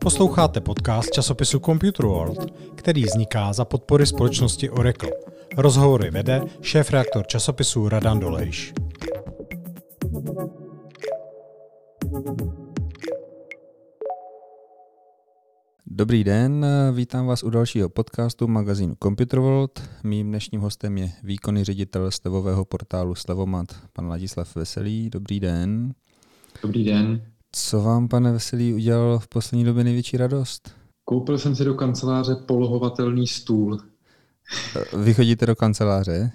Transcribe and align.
Posloucháte 0.00 0.60
podcast 0.60 1.10
časopisu 1.10 1.58
Computer 1.58 2.06
World, 2.06 2.52
který 2.74 3.04
vzniká 3.04 3.52
za 3.52 3.64
podpory 3.64 4.06
společnosti 4.06 4.70
Oracle. 4.70 5.10
Rozhovory 5.56 6.10
vede 6.10 6.42
šéf-reaktor 6.60 7.26
časopisu 7.26 7.88
Radan 7.88 8.20
Dolejš. 8.20 8.74
Dobrý 15.86 16.24
den, 16.24 16.66
vítám 16.92 17.26
vás 17.26 17.42
u 17.42 17.50
dalšího 17.50 17.88
podcastu 17.88 18.48
magazínu 18.48 18.94
Computer 19.02 19.40
World. 19.40 19.82
Mým 20.02 20.28
dnešním 20.28 20.60
hostem 20.60 20.98
je 20.98 21.10
výkonný 21.22 21.64
ředitel 21.64 22.10
slevového 22.10 22.64
portálu 22.64 23.14
Slevomat, 23.14 23.66
pan 23.92 24.08
Ladislav 24.08 24.56
Veselý. 24.56 25.10
Dobrý 25.10 25.40
den. 25.40 25.94
Dobrý 26.62 26.84
den. 26.84 27.33
Co 27.56 27.80
vám, 27.80 28.08
pane 28.08 28.32
Veselý, 28.32 28.74
udělal 28.74 29.18
v 29.18 29.28
poslední 29.28 29.64
době 29.64 29.84
největší 29.84 30.16
radost? 30.16 30.74
Koupil 31.04 31.38
jsem 31.38 31.56
si 31.56 31.64
do 31.64 31.74
kanceláře 31.74 32.34
polohovatelný 32.34 33.26
stůl. 33.26 33.78
Vy 34.96 35.14
chodíte 35.14 35.46
do 35.46 35.56
kanceláře? 35.56 36.32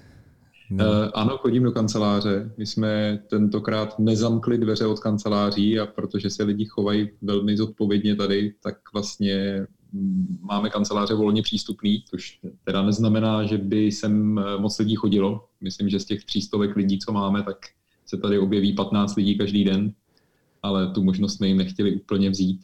No. 0.69 0.85
Uh, 0.85 0.91
ano, 1.13 1.37
chodím 1.37 1.63
do 1.63 1.71
kanceláře. 1.71 2.51
My 2.57 2.65
jsme 2.65 3.19
tentokrát 3.29 3.99
nezamkli 3.99 4.57
dveře 4.57 4.85
od 4.85 4.99
kanceláří 4.99 5.79
a 5.79 5.85
protože 5.85 6.29
se 6.29 6.43
lidi 6.43 6.65
chovají 6.65 7.09
velmi 7.21 7.57
zodpovědně 7.57 8.15
tady, 8.15 8.53
tak 8.63 8.75
vlastně 8.93 9.65
mm, 9.91 10.37
máme 10.41 10.69
kanceláře 10.69 11.13
volně 11.13 11.41
přístupný, 11.41 12.03
což 12.09 12.39
teda 12.63 12.81
neznamená, 12.81 13.43
že 13.43 13.57
by 13.57 13.91
sem 13.91 14.39
eh, 14.39 14.61
moc 14.61 14.79
lidí 14.79 14.95
chodilo. 14.95 15.45
Myslím, 15.61 15.89
že 15.89 15.99
z 15.99 16.05
těch 16.05 16.25
třístovek 16.25 16.75
lidí, 16.75 16.99
co 16.99 17.11
máme, 17.11 17.43
tak 17.43 17.57
se 18.05 18.17
tady 18.17 18.39
objeví 18.39 18.73
15 18.73 19.15
lidí 19.15 19.37
každý 19.37 19.63
den, 19.63 19.93
ale 20.63 20.91
tu 20.91 21.03
možnost 21.03 21.35
jsme 21.35 21.47
jim 21.47 21.57
nechtěli 21.57 21.95
úplně 21.95 22.29
vzít. 22.29 22.61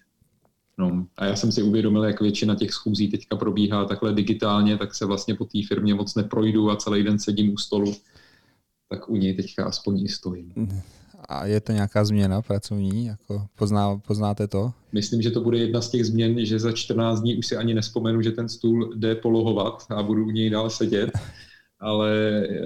No, 0.78 1.08
a 1.18 1.26
já 1.26 1.36
jsem 1.36 1.52
si 1.52 1.64
uvědomil, 1.64 2.04
jak 2.04 2.22
většina 2.22 2.56
těch 2.56 2.74
schůzí 2.74 3.08
teďka 3.08 3.36
probíhá 3.36 3.86
takhle 3.86 4.14
digitálně, 4.14 4.78
tak 4.78 4.96
se 4.96 5.06
vlastně 5.06 5.36
po 5.36 5.46
té 5.46 5.60
firmě 5.68 5.94
moc 5.94 6.16
neprojdu 6.16 6.72
a 6.72 6.76
celý 6.76 7.04
den 7.04 7.20
sedím 7.20 7.54
u 7.54 7.58
stolu, 7.58 7.96
tak 8.90 9.10
u 9.10 9.16
něj 9.16 9.34
teďka 9.34 9.66
aspoň 9.66 10.02
i 10.02 10.10
stojím. 10.10 10.54
A 11.30 11.46
je 11.46 11.62
to 11.62 11.72
nějaká 11.72 12.06
změna 12.06 12.42
pracovní? 12.42 13.06
Jako 13.06 13.48
pozná, 13.56 14.02
poznáte 14.08 14.48
to? 14.48 14.74
Myslím, 14.92 15.22
že 15.22 15.32
to 15.32 15.42
bude 15.42 15.58
jedna 15.58 15.82
z 15.82 15.90
těch 15.90 16.06
změn, 16.06 16.46
že 16.46 16.60
za 16.60 16.72
14 16.72 17.22
dní 17.22 17.38
už 17.38 17.48
si 17.48 17.56
ani 17.56 17.74
nespomenu, 17.74 18.22
že 18.22 18.32
ten 18.32 18.50
stůl 18.50 18.94
jde 18.96 19.16
polohovat 19.16 19.86
a 19.90 20.04
budu 20.04 20.26
u 20.26 20.32
něj 20.32 20.50
dál 20.50 20.70
sedět. 20.70 21.12
Ale, 21.80 22.12
eh, 22.50 22.60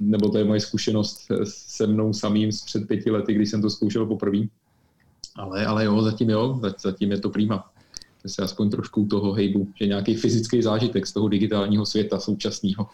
nebo 0.00 0.28
to 0.28 0.38
je 0.38 0.44
moje 0.44 0.60
zkušenost 0.60 1.32
se 1.44 1.86
mnou 1.86 2.12
samým 2.12 2.52
z 2.52 2.64
před 2.64 2.88
pěti 2.88 3.10
lety, 3.10 3.34
kdy 3.34 3.46
jsem 3.46 3.62
to 3.62 3.70
zkoušel 3.70 4.06
poprvé 4.06 4.38
ale, 5.36 5.66
ale 5.66 5.84
jo, 5.84 6.02
zatím 6.02 6.30
jo, 6.30 6.60
zatím 6.78 7.10
je 7.10 7.20
to 7.20 7.30
prýma. 7.30 7.70
Že 8.22 8.28
se 8.28 8.42
aspoň 8.42 8.70
trošku 8.70 9.06
toho 9.06 9.32
hejbu, 9.32 9.68
že 9.74 9.86
nějaký 9.86 10.14
fyzický 10.14 10.62
zážitek 10.62 11.06
z 11.06 11.12
toho 11.12 11.28
digitálního 11.28 11.86
světa 11.86 12.20
současného. 12.20 12.86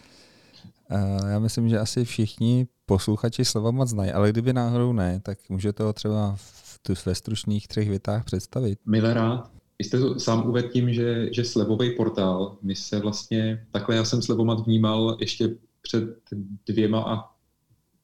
Já 1.29 1.39
myslím, 1.39 1.69
že 1.69 1.79
asi 1.79 2.05
všichni 2.05 2.67
posluchači 2.85 3.45
slova 3.45 3.71
moc 3.71 3.89
znají, 3.89 4.11
ale 4.11 4.29
kdyby 4.29 4.53
náhodou 4.53 4.93
ne, 4.93 5.19
tak 5.23 5.37
můžete 5.49 5.83
ho 5.83 5.93
třeba 5.93 6.35
v, 6.35 6.79
tu, 6.81 6.93
ve 7.05 7.15
stručných 7.15 7.67
třech 7.67 7.89
větách 7.89 8.25
představit. 8.25 8.79
Milé 8.85 9.13
rád. 9.13 9.51
Vy 9.79 9.85
jste 9.85 9.99
to 9.99 10.19
sám 10.19 10.47
uvedl 10.49 10.69
tím, 10.69 10.93
že, 10.93 11.33
že 11.33 11.43
slevový 11.43 11.95
portál, 11.95 12.57
my 12.61 12.75
se 12.75 12.99
vlastně, 12.99 13.65
takhle 13.71 13.95
já 13.95 14.03
jsem 14.05 14.21
slevomat 14.21 14.65
vnímal 14.65 15.17
ještě 15.19 15.55
před 15.81 16.03
dvěma 16.65 17.01
a 17.01 17.33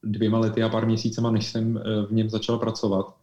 dvěma 0.04 0.40
lety 0.40 0.64
a 0.64 0.70
pár 0.70 0.86
měsícema, 0.86 1.32
než 1.32 1.46
jsem 1.46 1.78
eh, 1.78 2.06
v 2.06 2.12
něm 2.12 2.30
začal 2.30 2.58
pracovat 2.58 3.16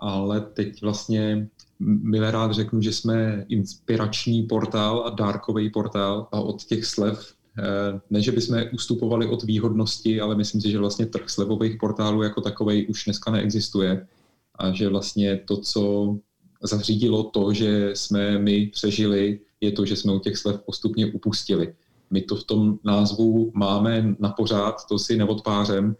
ale 0.00 0.40
teď 0.40 0.82
vlastně 0.82 1.48
milé 1.80 2.30
rád 2.30 2.52
řeknu, 2.52 2.82
že 2.82 2.92
jsme 2.92 3.44
inspirační 3.48 4.42
portál 4.42 5.02
a 5.06 5.10
dárkový 5.10 5.70
portál 5.70 6.28
a 6.32 6.40
od 6.40 6.64
těch 6.64 6.84
slev 6.84 7.32
eh, 7.58 8.00
ne, 8.10 8.22
že 8.22 8.32
bychom 8.32 8.62
ustupovali 8.72 9.26
od 9.26 9.42
výhodnosti, 9.42 10.20
ale 10.20 10.34
myslím 10.34 10.60
si, 10.60 10.70
že 10.70 10.78
vlastně 10.78 11.06
trh 11.06 11.30
slevových 11.30 11.76
portálů 11.80 12.22
jako 12.22 12.40
takový 12.40 12.86
už 12.86 13.04
dneska 13.04 13.30
neexistuje 13.30 14.06
a 14.54 14.72
že 14.72 14.88
vlastně 14.88 15.40
to, 15.44 15.56
co 15.56 16.16
zařídilo 16.62 17.22
to, 17.22 17.52
že 17.52 17.90
jsme 17.94 18.38
my 18.38 18.66
přežili, 18.66 19.40
je 19.60 19.72
to, 19.72 19.86
že 19.86 19.96
jsme 19.96 20.12
u 20.12 20.18
těch 20.18 20.36
slev 20.36 20.60
postupně 20.66 21.12
upustili. 21.12 21.74
My 22.10 22.22
to 22.22 22.36
v 22.36 22.44
tom 22.44 22.78
názvu 22.84 23.52
máme 23.54 24.14
na 24.18 24.28
pořád, 24.28 24.86
to 24.88 24.98
si 24.98 25.16
neodpářem, 25.16 25.96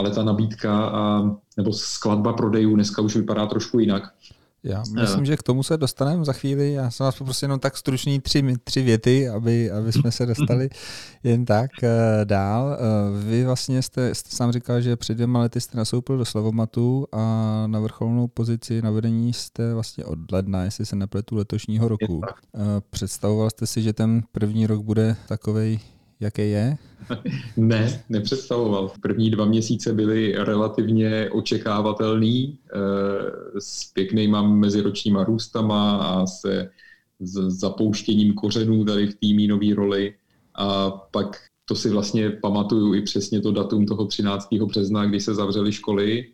ale 0.00 0.10
ta 0.10 0.22
nabídka 0.22 0.84
a, 0.84 1.22
nebo 1.56 1.72
skladba 1.72 2.32
prodejů 2.32 2.74
dneska 2.74 3.02
už 3.02 3.16
vypadá 3.16 3.46
trošku 3.46 3.78
jinak. 3.78 4.02
Já 4.62 4.82
myslím, 5.00 5.24
že 5.24 5.36
k 5.36 5.42
tomu 5.42 5.62
se 5.62 5.76
dostaneme 5.76 6.24
za 6.24 6.32
chvíli. 6.32 6.72
Já 6.72 6.90
jsem 6.90 7.04
vás 7.04 7.18
poprosil 7.18 7.46
jenom 7.46 7.60
tak 7.60 7.76
stručný 7.76 8.20
tři, 8.20 8.54
tři 8.64 8.82
věty, 8.82 9.28
aby, 9.28 9.70
aby 9.70 9.92
jsme 9.92 10.10
se 10.12 10.26
dostali 10.26 10.70
jen 11.22 11.44
tak 11.44 11.70
uh, 11.82 11.88
dál. 12.24 12.66
Uh, 12.66 13.24
vy 13.24 13.44
vlastně 13.44 13.82
jste, 13.82 14.14
jste 14.14 14.36
sám 14.36 14.52
říkal, 14.52 14.80
že 14.80 14.96
před 14.96 15.14
dvěma 15.14 15.40
lety 15.40 15.60
jste 15.60 15.78
nasoupil 15.78 16.18
do 16.18 16.24
Slavomatu 16.24 17.06
a 17.12 17.64
na 17.66 17.80
vrcholnou 17.80 18.28
pozici 18.28 18.82
na 18.82 18.90
vedení 18.90 19.32
jste 19.32 19.74
vlastně 19.74 20.04
od 20.04 20.32
ledna, 20.32 20.64
jestli 20.64 20.86
se 20.86 20.96
nepletu, 20.96 21.36
letošního 21.36 21.88
roku. 21.88 22.20
Představoval 22.90 23.50
jste 23.50 23.66
si, 23.66 23.82
že 23.82 23.92
ten 23.92 24.22
první 24.32 24.66
rok 24.66 24.82
bude 24.82 25.16
takovej 25.28 25.78
jaký 26.20 26.50
je? 26.50 26.76
ne, 27.56 28.02
nepředstavoval. 28.08 28.92
První 29.00 29.30
dva 29.30 29.44
měsíce 29.44 29.92
byly 29.92 30.34
relativně 30.36 31.30
očekávatelný 31.30 32.58
eh, 32.72 32.78
s 33.60 33.92
pěknýma 33.92 34.42
meziročníma 34.42 35.24
růstama 35.24 35.96
a 35.96 36.26
se 36.26 36.70
zapouštěním 37.46 38.34
kořenů 38.34 38.84
tady 38.84 39.06
v 39.06 39.14
týmí 39.14 39.46
nový 39.46 39.74
roli. 39.74 40.14
A 40.54 40.90
pak 40.90 41.36
to 41.64 41.74
si 41.74 41.90
vlastně 41.90 42.30
pamatuju 42.30 42.94
i 42.94 43.02
přesně 43.02 43.40
to 43.40 43.52
datum 43.52 43.86
toho 43.86 44.06
13. 44.06 44.48
března, 44.66 45.04
kdy 45.04 45.20
se 45.20 45.34
zavřely 45.34 45.72
školy 45.72 46.26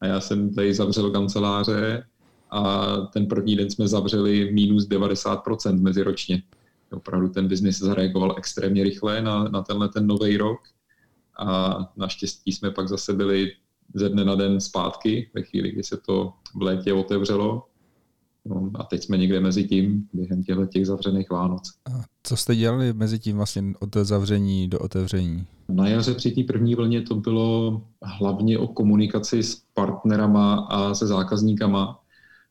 a 0.00 0.06
já 0.06 0.20
jsem 0.20 0.54
tady 0.54 0.74
zavřel 0.74 1.10
kanceláře 1.10 2.04
a 2.50 2.96
ten 3.12 3.26
první 3.26 3.56
den 3.56 3.70
jsme 3.70 3.88
zavřeli 3.88 4.52
minus 4.52 4.88
90% 4.88 5.80
meziročně 5.80 6.42
opravdu 6.92 7.28
ten 7.28 7.48
biznis 7.48 7.78
zareagoval 7.78 8.34
extrémně 8.38 8.84
rychle 8.84 9.22
na, 9.22 9.44
na 9.44 9.62
tenhle 9.62 9.88
ten 9.88 10.06
nový 10.06 10.36
rok 10.36 10.60
a 11.38 11.78
naštěstí 11.96 12.52
jsme 12.52 12.70
pak 12.70 12.88
zase 12.88 13.12
byli 13.12 13.52
ze 13.94 14.08
dne 14.08 14.24
na 14.24 14.34
den 14.34 14.60
zpátky, 14.60 15.30
ve 15.34 15.42
chvíli, 15.42 15.72
kdy 15.72 15.82
se 15.82 15.96
to 15.96 16.32
v 16.54 16.62
létě 16.62 16.92
otevřelo. 16.92 17.66
No, 18.44 18.70
a 18.74 18.82
teď 18.84 19.04
jsme 19.04 19.16
někde 19.16 19.40
mezi 19.40 19.64
tím, 19.64 20.08
během 20.12 20.42
těchto 20.42 20.66
těch 20.66 20.86
zavřených 20.86 21.30
Vánoc. 21.30 21.62
A 21.92 22.04
co 22.22 22.36
jste 22.36 22.56
dělali 22.56 22.92
mezi 22.92 23.18
tím 23.18 23.36
vlastně 23.36 23.62
od 23.80 23.96
zavření 23.96 24.68
do 24.68 24.78
otevření? 24.78 25.46
Na 25.68 25.88
jaře 25.88 26.14
při 26.14 26.30
té 26.30 26.42
první 26.42 26.74
vlně 26.74 27.02
to 27.02 27.14
bylo 27.14 27.82
hlavně 28.02 28.58
o 28.58 28.66
komunikaci 28.66 29.42
s 29.42 29.62
partnerama 29.74 30.54
a 30.54 30.94
se 30.94 31.06
zákazníkama, 31.06 32.00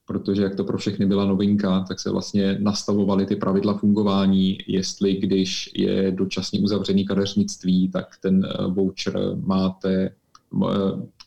protože 0.05 0.43
jak 0.43 0.55
to 0.55 0.63
pro 0.63 0.77
všechny 0.77 1.05
byla 1.05 1.25
novinka, 1.25 1.85
tak 1.87 1.99
se 1.99 2.11
vlastně 2.11 2.57
nastavovaly 2.59 3.25
ty 3.25 3.35
pravidla 3.35 3.77
fungování, 3.77 4.57
jestli 4.67 5.15
když 5.15 5.71
je 5.75 6.11
dočasně 6.11 6.59
uzavřený 6.59 7.05
kadeřnictví, 7.05 7.89
tak 7.89 8.07
ten 8.21 8.45
eh, 8.45 8.67
voucher 8.67 9.19
máte, 9.35 9.93
eh, 10.03 10.77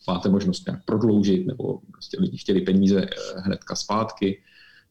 máte 0.08 0.28
možnost 0.28 0.66
nějak 0.66 0.84
prodloužit, 0.84 1.46
nebo 1.46 1.78
prostě 1.92 2.16
lidi 2.20 2.36
chtěli 2.36 2.60
peníze 2.60 3.02
eh, 3.04 3.40
hnedka 3.40 3.74
zpátky, 3.74 4.42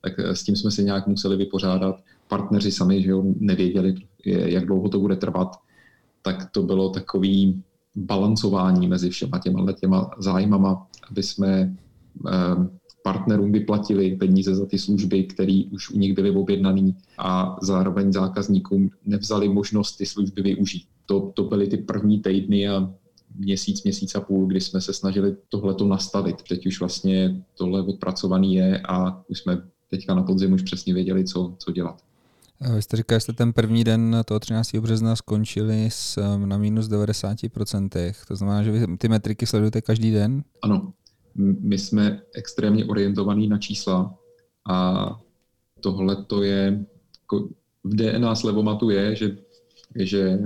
tak 0.01 0.19
s 0.19 0.43
tím 0.43 0.55
jsme 0.55 0.71
se 0.71 0.83
nějak 0.83 1.07
museli 1.07 1.37
vypořádat. 1.37 1.95
Partneři 2.27 2.71
sami 2.71 3.01
že 3.01 3.09
jo, 3.09 3.23
nevěděli, 3.39 3.95
jak 4.25 4.65
dlouho 4.65 4.89
to 4.89 4.99
bude 4.99 5.15
trvat, 5.15 5.55
tak 6.21 6.51
to 6.51 6.63
bylo 6.63 6.89
takový 6.89 7.63
balancování 7.95 8.87
mezi 8.87 9.09
všema 9.09 9.39
těma, 9.39 9.71
těma 9.73 10.09
zájmama, 10.17 10.87
aby 11.11 11.23
jsme 11.23 11.75
partnerům 13.05 13.51
vyplatili 13.51 14.15
peníze 14.15 14.55
za 14.55 14.65
ty 14.65 14.79
služby, 14.79 15.23
které 15.23 15.63
už 15.71 15.89
u 15.89 15.97
nich 15.97 16.13
byly 16.13 16.31
objednané 16.31 16.91
a 17.17 17.57
zároveň 17.61 18.13
zákazníkům 18.13 18.89
nevzali 19.05 19.49
možnost 19.49 19.95
ty 19.95 20.05
služby 20.05 20.41
využít. 20.41 20.83
To, 21.05 21.31
to 21.33 21.43
byly 21.43 21.67
ty 21.67 21.77
první 21.77 22.19
týdny 22.19 22.67
a 22.67 22.93
měsíc, 23.35 23.83
měsíc 23.83 24.15
a 24.15 24.21
půl, 24.21 24.45
kdy 24.45 24.61
jsme 24.61 24.81
se 24.81 24.93
snažili 24.93 25.35
tohleto 25.49 25.87
nastavit. 25.87 26.41
Teď 26.49 26.67
už 26.67 26.79
vlastně 26.79 27.41
tohle 27.57 27.81
odpracovaný 27.81 28.55
je 28.55 28.81
a 28.81 29.23
už 29.27 29.39
jsme 29.39 29.61
teďka 29.89 30.15
na 30.15 30.23
podzim 30.23 30.53
už 30.53 30.61
přesně 30.61 30.93
věděli, 30.93 31.23
co, 31.23 31.53
co 31.57 31.71
dělat. 31.71 32.01
Vy 32.75 32.81
jste 32.81 32.97
říkal, 32.97 33.15
že 33.15 33.21
jste 33.21 33.33
ten 33.33 33.53
první 33.53 33.83
den 33.83 34.21
toho 34.25 34.39
13. 34.39 34.75
března 34.75 35.15
skončili 35.15 35.89
s, 35.91 36.37
na 36.37 36.57
minus 36.57 36.87
90%. 36.87 38.13
To 38.27 38.35
znamená, 38.35 38.63
že 38.63 38.71
vy 38.71 38.97
ty 38.97 39.07
metriky 39.07 39.45
sledujete 39.45 39.81
každý 39.81 40.11
den? 40.11 40.43
Ano, 40.61 40.93
my 41.37 41.77
jsme 41.77 42.21
extrémně 42.35 42.85
orientovaní 42.85 43.47
na 43.47 43.57
čísla 43.57 44.17
a 44.69 45.09
tohle 45.79 46.23
to 46.23 46.43
je, 46.43 46.85
jako 47.21 47.49
v 47.83 47.95
DNA 47.95 48.35
Slevomatu 48.35 48.89
je, 48.89 49.15
že, 49.15 49.37
že 49.95 50.39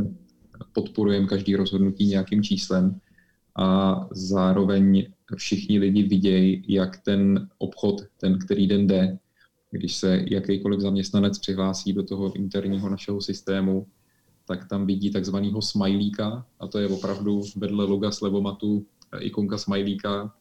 podporujeme 0.74 1.28
každý 1.28 1.56
rozhodnutí 1.56 2.08
nějakým 2.08 2.44
číslem 2.44 3.00
a 3.56 4.00
zároveň 4.12 5.08
všichni 5.36 5.80
lidi 5.80 6.04
vidějí, 6.04 6.64
jak 6.68 6.98
ten 6.98 7.50
obchod, 7.58 8.02
ten, 8.18 8.40
který 8.40 8.68
den 8.68 8.88
jde, 8.88 9.18
když 9.72 9.96
se 9.96 10.26
jakýkoliv 10.32 10.80
zaměstnanec 10.80 11.40
přihlásí 11.40 11.94
do 11.94 12.04
toho 12.04 12.34
interního 12.34 12.90
našeho 12.90 13.22
systému, 13.22 13.88
tak 14.46 14.70
tam 14.70 14.86
vidí 14.86 15.12
takzvaného 15.12 15.62
smajlíka 15.62 16.46
a 16.60 16.68
to 16.68 16.80
je 16.80 16.88
opravdu 16.88 17.42
vedle 17.56 17.86
loga 17.86 18.12
slevomatu 18.12 18.86
ikonka 19.20 19.58
smajlíka, 19.58 20.34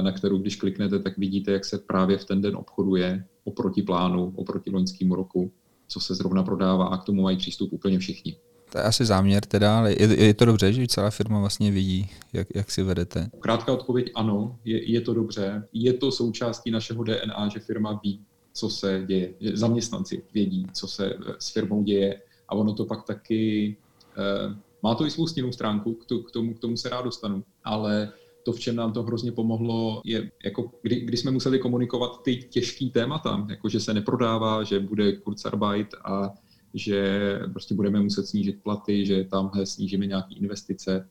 na 0.00 0.12
kterou 0.12 0.38
když 0.38 0.56
kliknete, 0.56 0.98
tak 0.98 1.18
vidíte, 1.18 1.52
jak 1.52 1.64
se 1.64 1.78
právě 1.78 2.18
v 2.18 2.24
ten 2.24 2.42
den 2.42 2.56
obchoduje 2.56 3.24
oproti 3.44 3.82
plánu, 3.82 4.32
oproti 4.36 4.70
loňskému 4.70 5.14
roku, 5.14 5.52
co 5.88 6.00
se 6.00 6.14
zrovna 6.14 6.42
prodává 6.42 6.86
a 6.86 6.96
k 6.96 7.04
tomu 7.04 7.22
mají 7.22 7.36
přístup 7.36 7.72
úplně 7.72 7.98
všichni. 7.98 8.36
To 8.72 8.78
je 8.78 8.84
asi 8.84 9.04
záměr 9.04 9.44
teda, 9.44 9.78
ale 9.78 9.92
je, 9.92 10.24
je 10.24 10.34
to 10.34 10.44
dobře, 10.44 10.72
že 10.72 10.86
celá 10.86 11.10
firma 11.10 11.40
vlastně 11.40 11.70
vidí, 11.70 12.10
jak, 12.32 12.48
jak 12.54 12.70
si 12.70 12.82
vedete? 12.82 13.30
Krátká 13.40 13.72
odpověď 13.72 14.10
ano, 14.14 14.58
je, 14.64 14.90
je 14.92 15.00
to 15.00 15.14
dobře. 15.14 15.62
Je 15.72 15.92
to 15.92 16.12
součástí 16.12 16.70
našeho 16.70 17.04
DNA, 17.04 17.48
že 17.52 17.60
firma 17.60 18.00
ví, 18.02 18.20
co 18.52 18.70
se 18.70 19.04
děje. 19.06 19.34
Zaměstnanci 19.52 20.22
vědí, 20.34 20.66
co 20.72 20.86
se 20.86 21.14
s 21.38 21.50
firmou 21.50 21.82
děje 21.82 22.20
a 22.48 22.54
ono 22.54 22.74
to 22.74 22.84
pak 22.84 23.02
taky, 23.02 23.76
eh, 24.16 24.56
má 24.82 24.94
to 24.94 25.06
i 25.06 25.10
svou 25.10 25.26
stěnou 25.26 25.52
stránku, 25.52 25.94
k 25.94 26.30
tomu, 26.32 26.54
k 26.54 26.58
tomu 26.58 26.76
se 26.76 26.88
rád 26.88 27.02
dostanu, 27.02 27.44
ale 27.64 28.12
to, 28.48 28.52
v 28.52 28.60
čem 28.60 28.76
nám 28.76 28.92
to 28.92 29.02
hrozně 29.02 29.32
pomohlo, 29.32 30.00
je, 30.04 30.30
jako 30.44 30.72
kdy, 30.82 31.00
kdy 31.00 31.16
jsme 31.16 31.30
museli 31.30 31.58
komunikovat 31.58 32.22
ty 32.22 32.36
těžký 32.36 32.90
témata, 32.90 33.46
jako 33.50 33.68
že 33.68 33.80
se 33.80 33.94
neprodává, 33.94 34.62
že 34.62 34.80
bude 34.80 35.12
Kurzarbeit 35.12 35.88
a 36.04 36.34
že 36.74 37.40
prostě 37.52 37.74
budeme 37.74 38.00
muset 38.00 38.26
snížit 38.26 38.62
platy, 38.62 39.06
že 39.06 39.24
tamhle 39.24 39.66
snížíme 39.66 40.06
nějaké 40.06 40.34
investice, 40.34 41.08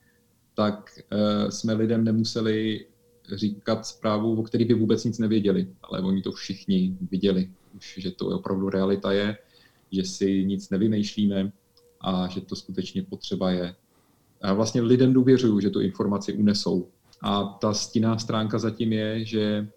tak 0.53 0.99
uh, 1.13 1.49
jsme 1.49 1.73
lidem 1.73 2.03
nemuseli 2.03 2.85
říkat 3.35 3.85
zprávu, 3.85 4.39
o 4.39 4.43
který 4.43 4.65
by 4.65 4.73
vůbec 4.73 5.03
nic 5.03 5.19
nevěděli, 5.19 5.67
ale 5.83 6.01
oni 6.01 6.21
to 6.21 6.31
všichni 6.31 6.97
viděli, 7.11 7.49
už, 7.75 7.95
že 7.97 8.11
to 8.11 8.27
opravdu 8.27 8.69
realita 8.69 9.11
je, 9.11 9.37
že 9.91 10.03
si 10.03 10.45
nic 10.45 10.69
nevymýšlíme 10.69 11.51
a 12.01 12.27
že 12.27 12.41
to 12.41 12.55
skutečně 12.55 13.03
potřeba 13.03 13.51
je. 13.51 13.75
A 14.41 14.53
vlastně 14.53 14.81
lidem 14.81 15.13
důvěřuju, 15.13 15.59
že 15.59 15.69
tu 15.69 15.79
informaci 15.79 16.33
unesou. 16.33 16.87
A 17.21 17.43
ta 17.43 17.73
stinná 17.73 18.17
stránka 18.17 18.59
zatím 18.59 18.93
je, 18.93 19.25
že 19.25 19.67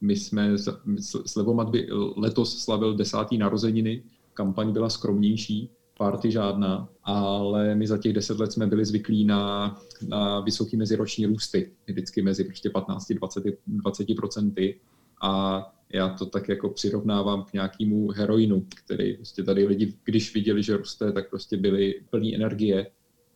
my 0.00 0.16
jsme 0.16 0.58
s 0.98 1.36
Levomat 1.36 1.68
letos 2.16 2.58
slavil 2.58 2.96
desátý 2.96 3.38
narozeniny, 3.38 4.02
kampaň 4.34 4.72
byla 4.72 4.88
skromnější, 4.88 5.70
party 5.98 6.30
žádná, 6.30 6.88
ale 7.04 7.74
my 7.74 7.86
za 7.86 7.98
těch 7.98 8.12
deset 8.12 8.38
let 8.38 8.52
jsme 8.52 8.66
byli 8.66 8.84
zvyklí 8.84 9.24
na, 9.24 9.76
na 10.08 10.40
vysoký 10.40 10.76
meziroční 10.76 11.26
růsty, 11.26 11.72
vždycky 11.86 12.22
mezi 12.22 12.44
prostě 12.44 12.68
15-20 12.68 13.56
20 13.66 14.06
procenty. 14.16 14.80
A 15.22 15.62
já 15.92 16.08
to 16.08 16.26
tak 16.26 16.48
jako 16.48 16.68
přirovnávám 16.68 17.44
k 17.44 17.52
nějakému 17.52 18.10
heroinu, 18.10 18.66
který 18.84 19.16
prostě 19.16 19.42
tady 19.42 19.66
lidi, 19.66 19.94
když 20.04 20.34
viděli, 20.34 20.62
že 20.62 20.76
roste, 20.76 21.12
tak 21.12 21.30
prostě 21.30 21.56
byli 21.56 21.94
plní 22.10 22.34
energie. 22.34 22.90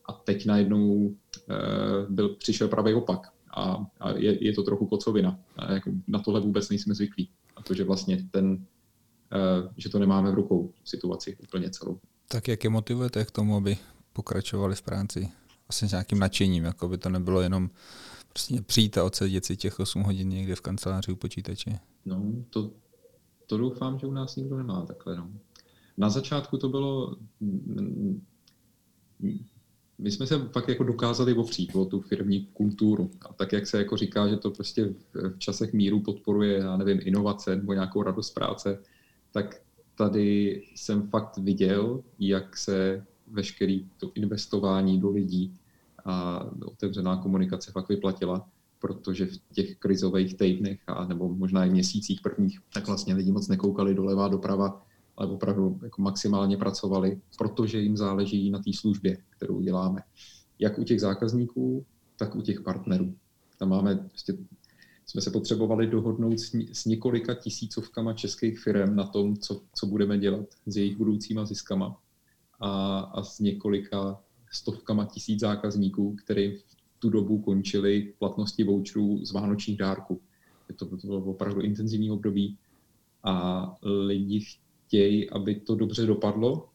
A 0.08 0.12
teď 0.12 0.46
najednou 0.46 1.10
e, 1.10 1.54
byl, 2.08 2.28
přišel 2.28 2.68
pravý 2.68 2.94
opak 2.94 3.20
a, 3.56 3.86
a 4.00 4.10
je, 4.10 4.44
je 4.44 4.52
to 4.52 4.62
trochu 4.62 4.86
kocovina. 4.86 5.38
A 5.56 5.72
jako 5.72 5.90
na 6.06 6.18
tohle 6.18 6.40
vůbec 6.40 6.68
nejsme 6.68 6.94
zvyklí. 6.94 7.30
A 7.56 7.62
to, 7.62 7.74
že 7.74 7.84
vlastně 7.84 8.28
ten, 8.30 8.66
e, 9.32 9.72
že 9.76 9.88
to 9.88 9.98
nemáme 9.98 10.30
v 10.30 10.34
rukou, 10.34 10.72
situaci 10.84 11.36
úplně 11.42 11.70
celou. 11.70 12.00
Tak 12.28 12.48
jak 12.48 12.64
je 12.64 12.70
motivujete 12.70 13.24
k 13.24 13.30
tomu, 13.30 13.56
aby 13.56 13.76
pokračovali 14.12 14.74
v 14.74 14.82
práci? 14.82 15.28
Vlastně 15.68 15.88
s 15.88 15.90
nějakým 15.90 16.18
nadšením, 16.18 16.64
jako 16.64 16.88
by 16.88 16.98
to 16.98 17.08
nebylo 17.08 17.40
jenom 17.40 17.70
prostě 18.28 18.62
přijít 18.62 18.98
a 18.98 19.04
odsedět 19.04 19.44
si 19.44 19.56
těch 19.56 19.80
8 19.80 20.02
hodin 20.02 20.28
někde 20.28 20.54
v 20.54 20.60
kanceláři 20.60 21.12
u 21.12 21.16
počítače. 21.16 21.78
No, 22.04 22.32
to, 22.50 22.70
to 23.46 23.58
doufám, 23.58 23.98
že 23.98 24.06
u 24.06 24.12
nás 24.12 24.36
nikdo 24.36 24.56
nemá 24.56 24.86
takhle. 24.86 25.16
No. 25.16 25.30
Na 25.96 26.10
začátku 26.10 26.58
to 26.58 26.68
bylo... 26.68 27.16
My 29.98 30.10
jsme 30.10 30.26
se 30.26 30.38
fakt 30.38 30.68
jako 30.68 30.84
dokázali 30.84 31.34
opřít 31.34 31.74
o 31.74 31.84
tu 31.84 32.00
firmní 32.00 32.46
kulturu. 32.52 33.10
A 33.30 33.32
tak, 33.32 33.52
jak 33.52 33.66
se 33.66 33.78
jako 33.78 33.96
říká, 33.96 34.28
že 34.28 34.36
to 34.36 34.50
prostě 34.50 34.94
v 35.12 35.38
časech 35.38 35.72
míru 35.72 36.00
podporuje, 36.00 36.58
já 36.58 36.76
nevím, 36.76 37.00
inovace 37.02 37.56
nebo 37.56 37.72
nějakou 37.72 38.02
radost 38.02 38.30
práce, 38.30 38.78
tak 39.32 39.60
tady 39.94 40.62
jsem 40.74 41.08
fakt 41.08 41.38
viděl, 41.38 42.02
jak 42.18 42.56
se 42.56 43.04
veškerý 43.26 43.88
to 43.96 44.10
investování 44.14 45.00
do 45.00 45.10
lidí 45.10 45.54
a 46.04 46.46
otevřená 46.64 47.16
komunikace 47.16 47.72
fakt 47.72 47.88
vyplatila, 47.88 48.48
protože 48.78 49.26
v 49.26 49.38
těch 49.52 49.76
krizových 49.76 50.36
týdnech 50.36 50.80
a 50.86 51.06
nebo 51.06 51.34
možná 51.34 51.64
i 51.64 51.70
měsících 51.70 52.20
prvních, 52.20 52.60
tak 52.72 52.86
vlastně 52.86 53.14
lidi 53.14 53.32
moc 53.32 53.48
nekoukali 53.48 53.94
doleva 53.94 54.28
doprava, 54.28 54.82
ale 55.16 55.30
opravdu 55.30 55.80
jako 55.82 56.02
maximálně 56.02 56.56
pracovali, 56.56 57.20
protože 57.38 57.80
jim 57.80 57.96
záleží 57.96 58.50
na 58.50 58.58
té 58.58 58.70
službě, 58.74 59.16
kterou 59.30 59.60
děláme. 59.60 60.00
Jak 60.58 60.78
u 60.78 60.84
těch 60.84 61.00
zákazníků, 61.00 61.86
tak 62.16 62.34
u 62.34 62.42
těch 62.42 62.60
partnerů. 62.60 63.14
Tam 63.58 63.68
máme 63.68 63.96
prostě 63.96 64.36
jsme 65.06 65.20
se 65.20 65.30
potřebovali 65.30 65.86
dohodnout 65.86 66.38
s, 66.38 66.54
s 66.72 66.84
několika 66.84 67.34
tisícovkama 67.34 68.12
českých 68.12 68.58
firm 68.58 68.96
na 68.96 69.06
tom, 69.06 69.36
co, 69.36 69.62
co 69.74 69.86
budeme 69.86 70.18
dělat 70.18 70.46
s 70.66 70.76
jejich 70.76 70.96
budoucíma 70.96 71.44
ziskama 71.44 71.96
a, 72.60 72.98
a 72.98 73.22
s 73.22 73.40
několika 73.40 74.20
stovkama 74.52 75.04
tisíc 75.04 75.40
zákazníků, 75.40 76.16
který 76.24 76.56
v 76.56 76.64
tu 76.98 77.10
dobu 77.10 77.38
končili 77.38 78.12
platnosti 78.18 78.64
voucherů 78.64 79.24
z 79.24 79.32
vánočních 79.32 79.78
dárků. 79.78 80.20
To, 80.76 80.86
to 80.86 81.06
bylo 81.06 81.24
opravdu 81.24 81.60
intenzivní 81.60 82.10
období 82.10 82.58
a 83.24 83.76
lidi 83.82 84.40
chtějí, 84.94 85.30
aby 85.30 85.54
to 85.54 85.74
dobře 85.74 86.06
dopadlo 86.06 86.68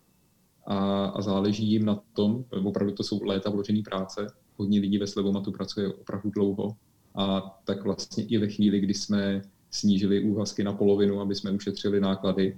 a, 0.65 1.05
a 1.05 1.21
záleží 1.21 1.71
jim 1.71 1.85
na 1.85 2.03
tom, 2.13 2.45
opravdu 2.63 2.93
to 2.93 3.03
jsou 3.03 3.23
léta 3.23 3.49
vložené 3.49 3.81
práce, 3.81 4.27
hodně 4.57 4.79
lidí 4.79 4.97
ve 4.97 5.07
Slevomatu 5.07 5.51
pracuje 5.51 5.93
opravdu 5.93 6.29
dlouho 6.29 6.75
a 7.15 7.41
tak 7.63 7.83
vlastně 7.83 8.23
i 8.23 8.37
ve 8.37 8.47
chvíli, 8.47 8.79
kdy 8.79 8.93
jsme 8.93 9.41
snížili 9.71 10.23
úvazky 10.23 10.63
na 10.63 10.73
polovinu, 10.73 11.21
aby 11.21 11.35
jsme 11.35 11.51
ušetřili 11.51 11.99
náklady, 11.99 12.57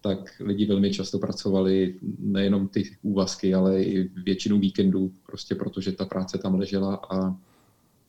tak 0.00 0.18
lidi 0.40 0.66
velmi 0.66 0.90
často 0.92 1.18
pracovali 1.18 2.00
nejenom 2.18 2.68
ty 2.68 2.96
úvazky, 3.02 3.54
ale 3.54 3.82
i 3.82 4.10
většinu 4.24 4.58
víkendů, 4.58 5.12
prostě 5.26 5.54
protože 5.54 5.92
ta 5.92 6.04
práce 6.04 6.38
tam 6.38 6.54
ležela 6.54 6.94
a 7.10 7.36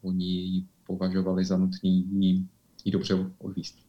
oni 0.02 0.26
ji 0.26 0.64
považovali 0.88 1.46
za 1.46 1.58
nutný 1.58 2.48
ji 2.86 2.92
dobře 2.92 3.32
odvíst. 3.38 3.87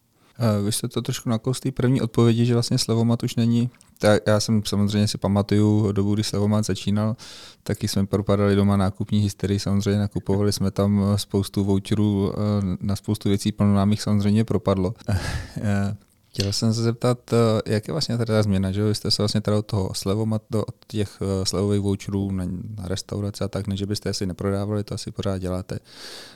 Vy 0.65 0.73
jste 0.73 0.89
to 0.89 1.03
trošku 1.03 1.29
nakous 1.29 1.61
té 1.61 1.73
první 1.73 2.01
odpovědi, 2.01 2.47
že 2.47 2.55
vlastně 2.55 2.79
Slevomat 2.79 3.23
už 3.23 3.37
není. 3.37 3.71
Tak 3.99 4.23
já 4.27 4.41
jsem 4.41 4.63
samozřejmě 4.65 5.09
si 5.09 5.19
pamatuju 5.19 5.93
dobu, 5.93 6.15
kdy 6.15 6.25
Slevomat 6.25 6.67
začínal, 6.67 7.17
taky 7.63 7.89
jsme 7.89 8.07
propadali 8.07 8.57
doma 8.57 8.77
nákupní 8.77 9.19
hysterii, 9.19 9.59
samozřejmě 9.59 10.01
nakupovali 10.01 10.53
jsme 10.53 10.71
tam 10.71 11.03
spoustu 11.17 11.65
voucherů, 11.65 12.33
eh, 12.33 12.77
na 12.81 12.97
spoustu 12.97 13.29
věcí 13.29 13.53
plno 13.53 13.75
nám 13.75 13.91
jich 13.91 14.03
samozřejmě 14.03 14.45
propadlo. 14.45 14.95
Eh, 16.39 16.43
Chtěl 16.43 16.53
jsem 16.53 16.75
se 16.75 16.83
zeptat, 16.83 17.33
eh, 17.33 17.73
jak 17.73 17.89
je 17.89 17.93
vlastně 17.93 18.19
teda 18.19 18.43
změna, 18.43 18.73
že 18.73 18.85
vy 18.85 18.95
jste 18.95 19.11
se 19.11 19.23
vlastně 19.23 19.41
teda 19.41 19.59
od 19.59 19.67
toho 19.67 19.95
slevomat, 19.95 20.43
od 20.55 20.85
těch 20.87 21.19
eh, 21.23 21.47
slevových 21.47 21.81
voucherů 21.81 22.31
na, 22.31 22.47
restaurace 22.83 23.45
a 23.45 23.49
tak, 23.49 23.67
než 23.67 23.83
byste 23.83 24.15
si 24.15 24.27
neprodávali, 24.27 24.85
to 24.85 24.95
asi 24.95 25.11
pořád 25.11 25.39
děláte, 25.39 25.79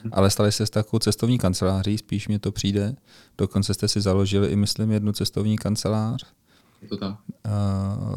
hmm. 0.03 0.11
ale 0.15 0.29
stali 0.29 0.51
jste 0.51 0.65
s 0.65 0.69
takovou 0.69 0.99
cestovní 0.99 1.37
kanceláří, 1.37 1.97
spíš 1.97 2.27
mě 2.27 2.39
to 2.39 2.51
přijde, 2.51 2.95
dokonce 3.37 3.73
jste 3.73 3.87
si 3.87 4.01
založili 4.01 4.47
i 4.47 4.55
myslím 4.55 4.91
jednu 4.91 5.13
cestovní 5.13 5.57
kancelář. 5.57 6.25
Je 6.81 6.87
to 6.87 6.97
tak. 6.97 7.15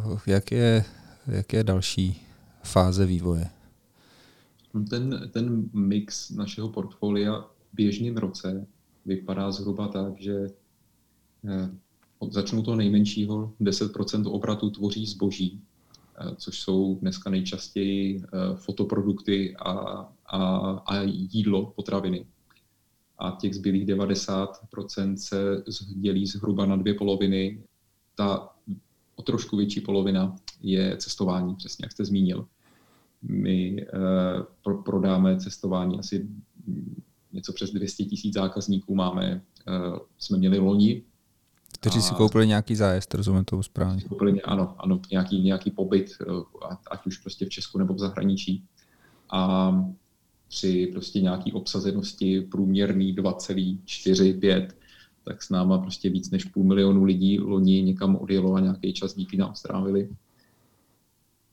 Uh, 0.04 0.18
jak, 0.26 0.52
je, 0.52 0.84
jak 1.26 1.52
je 1.52 1.64
další 1.64 2.26
fáze 2.62 3.06
vývoje? 3.06 3.48
No, 4.74 4.84
ten, 4.84 5.30
ten 5.32 5.64
mix 5.72 6.30
našeho 6.30 6.68
portfolia 6.68 7.40
v 7.72 7.76
běžném 7.76 8.16
roce 8.16 8.66
vypadá 9.06 9.52
zhruba 9.52 9.88
tak, 9.88 10.20
že 10.20 10.46
Eh, 10.46 10.65
začnu 12.30 12.62
toho 12.62 12.76
nejmenšího, 12.76 13.52
10% 13.60 14.32
obratu 14.32 14.70
tvoří 14.70 15.06
zboží, 15.06 15.60
eh, 16.18 16.34
což 16.36 16.60
jsou 16.60 16.98
dneska 17.00 17.30
nejčastěji 17.30 18.22
eh, 18.22 18.28
fotoprodukty 18.56 19.56
a, 19.56 19.72
a, 20.26 20.38
a 20.86 21.02
jídlo, 21.02 21.72
potraviny. 21.76 22.26
A 23.18 23.30
těch 23.40 23.54
zbylých 23.54 23.86
90% 23.86 25.14
se 25.16 25.64
dělí 25.96 26.26
zhruba 26.26 26.66
na 26.66 26.76
dvě 26.76 26.94
poloviny. 26.94 27.62
Ta 28.14 28.48
o 29.16 29.22
trošku 29.22 29.56
větší 29.56 29.80
polovina 29.80 30.36
je 30.60 30.96
cestování, 30.96 31.54
přesně 31.54 31.84
jak 31.84 31.92
jste 31.92 32.04
zmínil. 32.04 32.46
My 33.22 33.86
pro, 34.64 34.82
prodáme 34.82 35.40
cestování 35.40 35.98
asi 35.98 36.28
něco 37.32 37.52
přes 37.52 37.70
200 37.70 38.04
tisíc 38.04 38.34
zákazníků 38.34 38.94
máme, 38.94 39.42
jsme 40.18 40.38
měli 40.38 40.58
loni 40.58 41.02
kteří 41.90 42.02
si 42.02 42.14
koupili 42.14 42.46
nějaký 42.46 42.76
zájezd, 42.76 43.14
rozumím 43.14 43.44
to 43.44 43.62
správně. 43.62 44.02
Koupili, 44.08 44.42
ano, 44.42 44.74
ano, 44.78 45.00
nějaký, 45.10 45.42
nějaký 45.42 45.70
pobyt, 45.70 46.10
eh, 46.20 46.76
ať 46.90 47.06
už 47.06 47.18
prostě 47.18 47.46
v 47.46 47.48
Česku 47.48 47.78
nebo 47.78 47.94
v 47.94 47.98
zahraničí. 47.98 48.64
A 49.30 49.72
při 50.48 50.88
prostě 50.92 51.20
nějaký 51.20 51.52
obsazenosti 51.52 52.40
průměrný 52.40 53.14
2,45, 53.14 54.68
tak 55.24 55.42
s 55.42 55.50
náma 55.50 55.78
prostě 55.78 56.10
víc 56.10 56.30
než 56.30 56.44
půl 56.44 56.64
milionu 56.64 57.04
lidí 57.04 57.40
loni 57.40 57.82
někam 57.82 58.16
odjelo 58.16 58.54
a 58.54 58.60
nějaký 58.60 58.92
čas 58.92 59.14
díky 59.14 59.36
nám 59.36 59.54
strávili. 59.54 60.08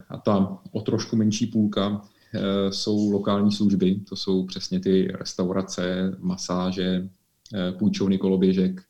A 0.10 0.18
ta 0.18 0.58
o 0.72 0.82
trošku 0.82 1.16
menší 1.16 1.48
půlka 1.48 2.02
e, 2.34 2.72
jsou 2.72 3.12
lokální 3.12 3.52
služby, 3.52 3.96
to 4.10 4.16
jsou 4.16 4.46
přesně 4.46 4.80
ty 4.80 5.08
restaurace, 5.08 6.16
masáže, 6.20 7.10
e, 7.54 7.72
půjčovny 7.72 8.18
koloběžek. 8.18 8.84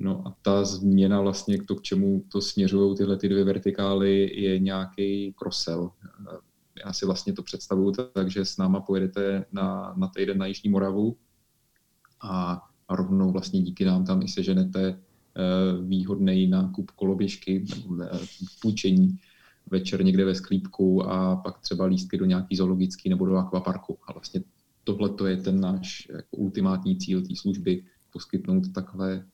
No 0.00 0.28
a 0.28 0.36
ta 0.42 0.64
změna 0.64 1.20
vlastně, 1.20 1.62
to, 1.62 1.74
k 1.76 1.82
čemu 1.82 2.24
to 2.32 2.40
směřují 2.40 2.96
tyhle 2.96 3.16
ty 3.16 3.28
dvě 3.28 3.44
vertikály, 3.44 4.40
je 4.40 4.58
nějaký 4.58 5.32
krosel 5.32 5.90
já 6.86 6.92
si 6.92 7.06
vlastně 7.06 7.32
to 7.32 7.42
představuju 7.42 7.92
tak, 7.92 8.30
že 8.30 8.44
s 8.44 8.56
náma 8.56 8.80
pojedete 8.80 9.44
na, 9.52 9.94
na 9.96 10.08
týden 10.08 10.38
na 10.38 10.46
Jižní 10.46 10.70
Moravu 10.70 11.16
a, 12.22 12.62
rovnou 12.90 13.32
vlastně 13.32 13.62
díky 13.62 13.84
nám 13.84 14.04
tam 14.04 14.22
i 14.22 14.28
seženete 14.28 14.88
eh, 14.88 15.82
výhodný 15.82 16.46
nákup 16.46 16.90
koloběžky 16.90 17.64
eh, 18.02 18.18
půjčení 18.62 19.18
večer 19.70 20.04
někde 20.04 20.24
ve 20.24 20.34
sklípku 20.34 21.02
a 21.02 21.36
pak 21.36 21.58
třeba 21.58 21.84
lístky 21.84 22.18
do 22.18 22.24
nějaký 22.24 22.56
zoologický 22.56 23.08
nebo 23.08 23.26
do 23.26 23.36
akvaparku. 23.36 23.98
A 24.08 24.12
vlastně 24.12 24.42
tohle 24.84 25.10
to 25.10 25.26
je 25.26 25.36
ten 25.36 25.60
náš 25.60 26.08
jako 26.12 26.36
ultimátní 26.36 26.98
cíl 26.98 27.22
té 27.22 27.36
služby, 27.36 27.84
poskytnout 28.12 28.72
takhle 28.72 29.12
eh, 29.14 29.24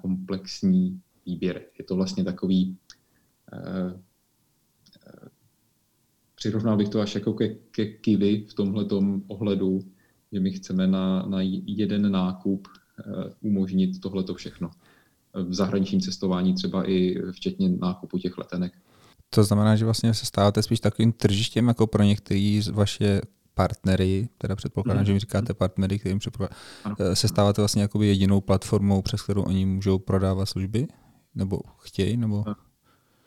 komplexní 0.00 1.00
výběr. 1.26 1.62
Je 1.78 1.84
to 1.84 1.96
vlastně 1.96 2.24
takový 2.24 2.76
přirovnal 6.34 6.76
bych 6.76 6.88
to 6.88 7.00
až 7.00 7.14
jako 7.14 7.32
ke, 7.32 7.48
ke 7.70 7.86
kivy 7.86 8.46
v 8.50 8.54
tomhle 8.54 8.86
ohledu, 9.26 9.80
že 10.32 10.40
my 10.40 10.50
chceme 10.50 10.86
na, 10.86 11.22
na 11.26 11.38
jeden 11.66 12.12
nákup 12.12 12.68
umožnit 13.40 14.00
tohleto 14.00 14.34
všechno. 14.34 14.70
V 15.34 15.54
zahraničním 15.54 16.00
cestování 16.00 16.54
třeba 16.54 16.90
i 16.90 17.14
včetně 17.32 17.68
nákupu 17.68 18.18
těch 18.18 18.38
letenek. 18.38 18.72
To 19.30 19.44
znamená, 19.44 19.76
že 19.76 19.84
vlastně 19.84 20.14
se 20.14 20.26
stáváte 20.26 20.62
spíš 20.62 20.80
takovým 20.80 21.12
tržištěm 21.12 21.68
jako 21.68 21.86
pro 21.86 22.02
některý 22.02 22.60
z 22.60 22.68
vaše 22.68 23.20
partnery, 23.54 24.28
teda 24.38 24.56
předpokládám, 24.56 25.02
mm. 25.02 25.06
že 25.06 25.12
mi 25.12 25.18
říkáte 25.18 25.54
partnery, 25.54 25.98
kterým 25.98 26.18
eh, 26.98 27.16
se 27.16 27.28
stáváte 27.28 27.60
vlastně 27.60 27.82
jakoby 27.82 28.06
jedinou 28.06 28.40
platformou, 28.40 29.02
přes 29.02 29.22
kterou 29.22 29.42
oni 29.42 29.66
můžou 29.66 29.98
prodávat 29.98 30.46
služby? 30.46 30.88
Nebo 31.34 31.60
chtějí? 31.78 32.16
Nebo 32.16 32.44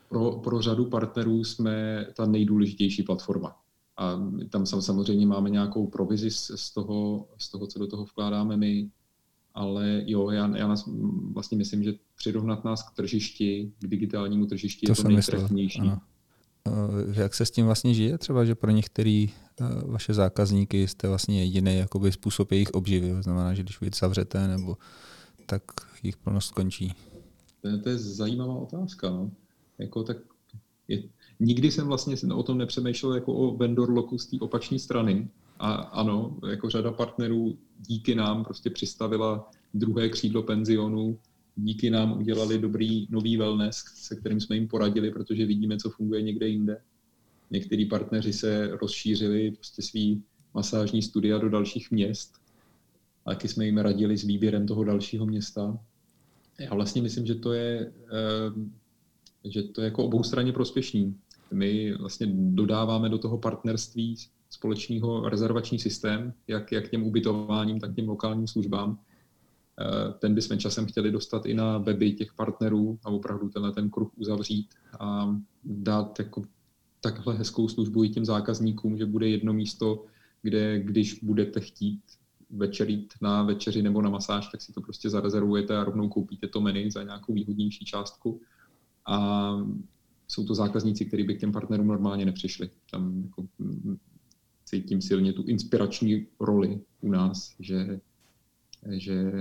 pro, 0.10 0.32
pro 0.32 0.62
řadu 0.62 0.86
partnerů 0.86 1.44
jsme 1.44 2.06
ta 2.14 2.26
nejdůležitější 2.26 3.04
platforma. 3.04 3.56
A 3.98 4.20
tam 4.50 4.66
samozřejmě 4.66 5.26
máme 5.26 5.50
nějakou 5.50 5.88
provizi 5.88 6.32
z, 6.32 6.52
z, 6.56 6.74
toho, 6.74 7.28
z 7.38 7.52
toho, 7.52 7.68
co 7.68 7.80
do 7.80 7.88
toho 7.88 8.06
vkládáme 8.06 8.58
my, 8.58 8.90
ale 9.54 10.04
jo, 10.06 10.30
já, 10.30 10.58
já 10.58 10.68
nás 10.68 10.90
vlastně 11.34 11.58
myslím, 11.58 11.84
že 11.84 11.94
přirovnat 12.16 12.66
nás 12.66 12.84
k 12.84 12.96
tržišti, 12.96 13.72
k 13.80 13.88
digitálnímu 13.88 14.46
tržišti 14.46 14.86
to 14.86 14.92
je 14.92 14.96
to 14.96 15.08
nejtrefnější. 15.08 15.92
Jak 17.14 17.34
se 17.34 17.46
s 17.46 17.52
tím 17.52 17.66
vlastně 17.66 17.94
žije? 17.94 18.18
Třeba, 18.18 18.46
že 18.46 18.56
pro 18.56 18.72
některé 18.72 19.26
vaše 19.86 20.14
zákazníky 20.14 20.88
jste 20.88 21.08
vlastně 21.08 21.44
jediný 21.44 21.78
jakoby 21.78 22.12
způsob 22.12 22.52
jejich 22.52 22.72
obživy. 22.72 23.14
To 23.14 23.22
znamená, 23.22 23.54
že 23.54 23.64
když 23.64 23.82
vy 23.82 23.90
zavřete, 24.00 24.48
nebo 24.48 24.78
tak 25.46 25.62
jejich 26.04 26.18
plnost 26.18 26.48
skončí. 26.48 26.94
To, 27.62 27.80
to 27.84 27.90
je 27.90 27.98
zajímavá 27.98 28.56
otázka. 28.56 29.10
No. 29.10 29.32
Jako 29.80 30.04
tak 30.04 30.18
je, 30.88 31.04
nikdy 31.40 31.72
jsem 31.72 31.88
vlastně 31.88 32.16
o 32.34 32.44
tom 32.44 32.58
nepřemýšlel 32.58 33.14
jako 33.14 33.34
o 33.34 33.58
vendor 33.58 33.90
loku 33.90 34.18
z 34.18 34.26
té 34.26 34.38
opačné 34.40 34.80
strany. 34.80 35.28
A 35.60 35.74
ano, 35.74 36.38
jako 36.50 36.70
řada 36.70 36.92
partnerů 36.92 37.58
díky 37.80 38.16
nám 38.16 38.44
prostě 38.44 38.70
přistavila 38.70 39.52
druhé 39.74 40.10
křídlo 40.10 40.44
penzionu, 40.44 41.18
díky 41.56 41.90
nám 41.90 42.18
udělali 42.18 42.58
dobrý 42.58 43.08
nový 43.10 43.38
wellness, 43.38 43.84
se 43.96 44.16
kterým 44.16 44.40
jsme 44.40 44.56
jim 44.56 44.68
poradili, 44.68 45.12
protože 45.12 45.46
vidíme, 45.46 45.78
co 45.78 45.90
funguje 45.90 46.22
někde 46.22 46.48
jinde. 46.48 46.82
Někteří 47.52 47.86
partneři 47.86 48.34
se 48.34 48.68
rozšířili 48.68 49.52
prostě 49.52 49.82
svý 49.82 50.24
masážní 50.54 51.02
studia 51.02 51.38
do 51.38 51.50
dalších 51.50 51.92
měst. 51.92 52.34
A 53.26 53.32
taky 53.32 53.48
jsme 53.48 53.66
jim 53.66 53.78
radili 53.78 54.18
s 54.18 54.24
výběrem 54.24 54.68
toho 54.68 54.84
dalšího 54.84 55.26
města. 55.26 55.80
Já 56.60 56.74
vlastně 56.74 57.02
myslím, 57.02 57.26
že 57.26 57.36
to 57.36 57.54
je 57.54 57.92
eh, 58.12 58.76
že 59.46 59.64
to 59.64 59.82
je 59.82 59.86
jako 59.86 60.06
oboustranně 60.06 60.54
prospěšný. 60.54 61.16
My 61.52 61.94
vlastně 61.94 62.28
dodáváme 62.32 63.10
do 63.10 63.18
toho 63.18 63.38
partnerství 63.38 64.16
společného 64.50 65.30
rezervační 65.30 65.80
systém, 65.80 66.34
jak, 66.48 66.72
jak 66.72 66.90
těm 66.90 67.04
ubytováním, 67.04 67.80
tak 67.80 67.96
těm 67.96 68.10
lokálním 68.10 68.48
službám. 68.48 69.00
Eh, 69.82 70.14
ten 70.20 70.36
bychom 70.36 70.58
časem 70.58 70.86
chtěli 70.86 71.12
dostat 71.12 71.46
i 71.46 71.54
na 71.54 71.78
weby 71.78 72.14
těch 72.14 72.34
partnerů 72.34 73.00
a 73.06 73.10
opravdu 73.10 73.50
tenhle 73.50 73.72
ten 73.72 73.90
kruh 73.90 74.12
uzavřít 74.16 74.74
a 75.00 75.36
dát 75.64 76.20
jako 76.20 76.44
takhle 77.02 77.36
hezkou 77.36 77.68
službu 77.68 78.04
i 78.04 78.10
těm 78.10 78.26
zákazníkům, 78.26 78.98
že 78.98 79.06
bude 79.06 79.30
jedno 79.30 79.54
místo, 79.54 80.06
kde 80.42 80.80
když 80.80 81.20
budete 81.24 81.60
chtít 81.60 82.02
večer 82.50 82.90
jít 82.90 83.14
na 83.22 83.44
večeři 83.44 83.82
nebo 83.82 84.02
na 84.02 84.10
masáž, 84.10 84.48
tak 84.48 84.62
si 84.62 84.74
to 84.74 84.82
prostě 84.82 85.10
zarezervujete 85.10 85.78
a 85.78 85.84
rovnou 85.84 86.10
koupíte 86.10 86.48
to 86.48 86.62
menu 86.62 86.92
za 86.92 87.04
nějakou 87.04 87.34
výhodnější 87.34 87.86
částku 87.86 88.42
a 89.08 89.52
jsou 90.28 90.46
to 90.46 90.56
zákazníci, 90.56 91.06
kteří 91.06 91.24
by 91.24 91.36
k 91.36 91.40
těm 91.40 91.52
partnerům 91.52 91.88
normálně 91.88 92.26
nepřišli. 92.26 92.70
Tam 92.92 93.24
jako 93.24 93.48
mm, 93.60 93.98
cítím 94.66 95.02
silně 95.02 95.34
tu 95.34 95.44
inspirační 95.44 96.28
roli 96.40 96.82
u 97.02 97.12
nás, 97.12 97.56
že, 97.60 98.00
že 98.90 99.32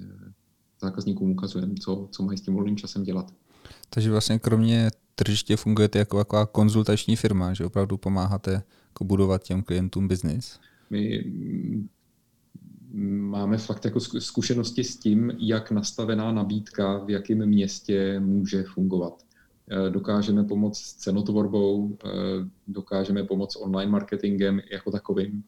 eh, 0.00 0.32
zákazníkům 0.80 1.30
ukazujeme, 1.30 1.74
co, 1.74 2.08
co 2.10 2.22
mají 2.22 2.38
s 2.38 2.40
tím 2.40 2.54
volným 2.54 2.76
časem 2.76 3.02
dělat. 3.02 3.32
Takže 3.90 4.10
vlastně 4.10 4.38
kromě 4.38 4.90
tržiště 5.14 5.56
fungujete 5.56 5.98
jako 5.98 6.18
taková 6.18 6.46
konzultační 6.46 7.16
firma, 7.16 7.54
že 7.54 7.64
opravdu 7.64 7.96
pomáháte 7.96 8.62
jako 8.88 9.04
budovat 9.04 9.42
těm 9.42 9.62
klientům 9.62 10.08
biznis? 10.08 10.60
My 10.90 11.24
máme 13.20 13.58
fakt 13.58 13.84
jako 13.84 14.00
zkušenosti 14.00 14.84
s 14.84 14.96
tím, 14.96 15.32
jak 15.38 15.70
nastavená 15.70 16.32
nabídka 16.32 16.98
v 16.98 17.10
jakém 17.10 17.46
městě 17.46 18.20
může 18.20 18.62
fungovat. 18.62 19.22
Eh, 19.70 19.90
dokážeme 19.90 20.44
pomoct 20.44 20.78
s 20.78 20.94
cenotvorbou, 20.94 21.98
eh, 22.04 22.08
dokážeme 22.68 23.24
pomoct 23.24 23.56
online 23.56 23.92
marketingem 23.92 24.60
jako 24.72 24.90
takovým, 24.90 25.44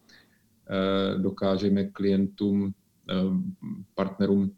dokážeme 1.18 1.84
klientům, 1.84 2.74
partnerům 3.94 4.52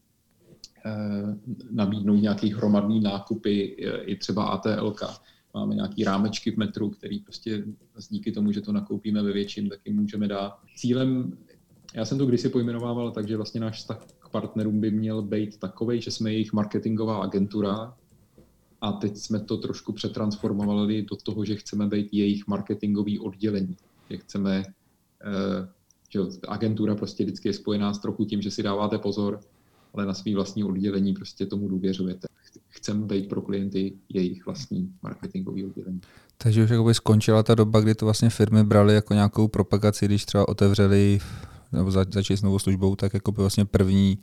nabídnout 1.71 2.17
nějaký 2.17 2.53
hromadný 2.53 3.01
nákupy, 3.01 3.61
i 4.05 4.17
třeba 4.17 4.45
ATLK. 4.45 5.03
Máme 5.55 5.75
nějaký 5.75 6.05
rámečky 6.05 6.51
v 6.51 6.57
metru, 6.57 6.91
který 6.91 7.21
prostě 7.21 7.65
díky 8.09 8.33
tomu, 8.33 8.53
že 8.53 8.61
to 8.61 8.73
nakoupíme 8.73 9.23
ve 9.23 9.33
větším, 9.33 9.69
taky 9.69 9.93
můžeme 9.93 10.29
dát. 10.29 10.59
Cílem 10.77 11.37
já 11.95 12.05
jsem 12.05 12.19
to 12.19 12.27
kdysi 12.27 12.49
pojmenovával 12.49 13.11
tak, 13.11 13.29
že 13.29 13.37
vlastně 13.37 13.61
náš 13.61 13.79
vztah 13.79 14.07
k 14.19 14.29
partnerům 14.29 14.81
by 14.81 14.91
měl 14.91 15.23
být 15.23 15.59
takový, 15.59 16.01
že 16.01 16.11
jsme 16.11 16.33
jejich 16.33 16.53
marketingová 16.53 17.23
agentura 17.23 17.95
a 18.81 18.93
teď 18.93 19.17
jsme 19.17 19.41
to 19.41 19.57
trošku 19.57 19.93
přetransformovali 19.93 21.03
do 21.03 21.17
toho, 21.17 21.45
že 21.45 21.57
chceme 21.57 21.87
být 21.87 22.09
jejich 22.13 22.47
marketingový 22.47 23.19
oddělení. 23.19 23.77
Že 24.11 24.17
chceme, 24.17 24.63
eh, 24.63 25.69
že 26.15 26.21
agentura 26.49 26.95
prostě 26.95 27.25
vždycky 27.25 27.49
je 27.49 27.53
spojená 27.53 27.95
s 27.95 27.99
trochu 27.99 28.25
tím, 28.25 28.43
že 28.43 28.51
si 28.51 28.63
dáváte 28.63 28.99
pozor, 28.99 29.41
ale 29.95 30.07
na 30.07 30.15
svý 30.15 30.35
vlastní 30.35 30.65
oddělení 30.65 31.15
prostě 31.15 31.47
tomu 31.47 31.69
důvěřujete. 31.69 32.29
Chceme 32.69 33.07
být 33.07 33.29
pro 33.29 33.43
klienty 33.43 33.93
jejich 34.09 34.47
vlastní 34.47 34.93
marketingový 35.03 35.65
oddělení. 35.65 36.01
Takže 36.39 36.65
už 36.65 36.71
jakoby 36.71 36.95
skončila 36.95 37.43
ta 37.43 37.55
doba, 37.55 37.81
kdy 37.81 37.95
to 37.95 38.05
vlastně 38.05 38.31
firmy 38.31 38.65
brali 38.65 38.95
jako 38.95 39.15
nějakou 39.15 39.49
propagaci, 39.49 40.07
když 40.07 40.25
třeba 40.25 40.49
otevřeli 40.49 41.21
nebo 41.73 41.91
za, 41.91 42.05
začít 42.11 42.37
s 42.37 42.43
novou 42.43 42.59
službou, 42.59 42.97
tak 42.97 43.15
jako 43.15 43.33
by 43.33 43.41
vlastně 43.41 43.65
první, 43.65 44.19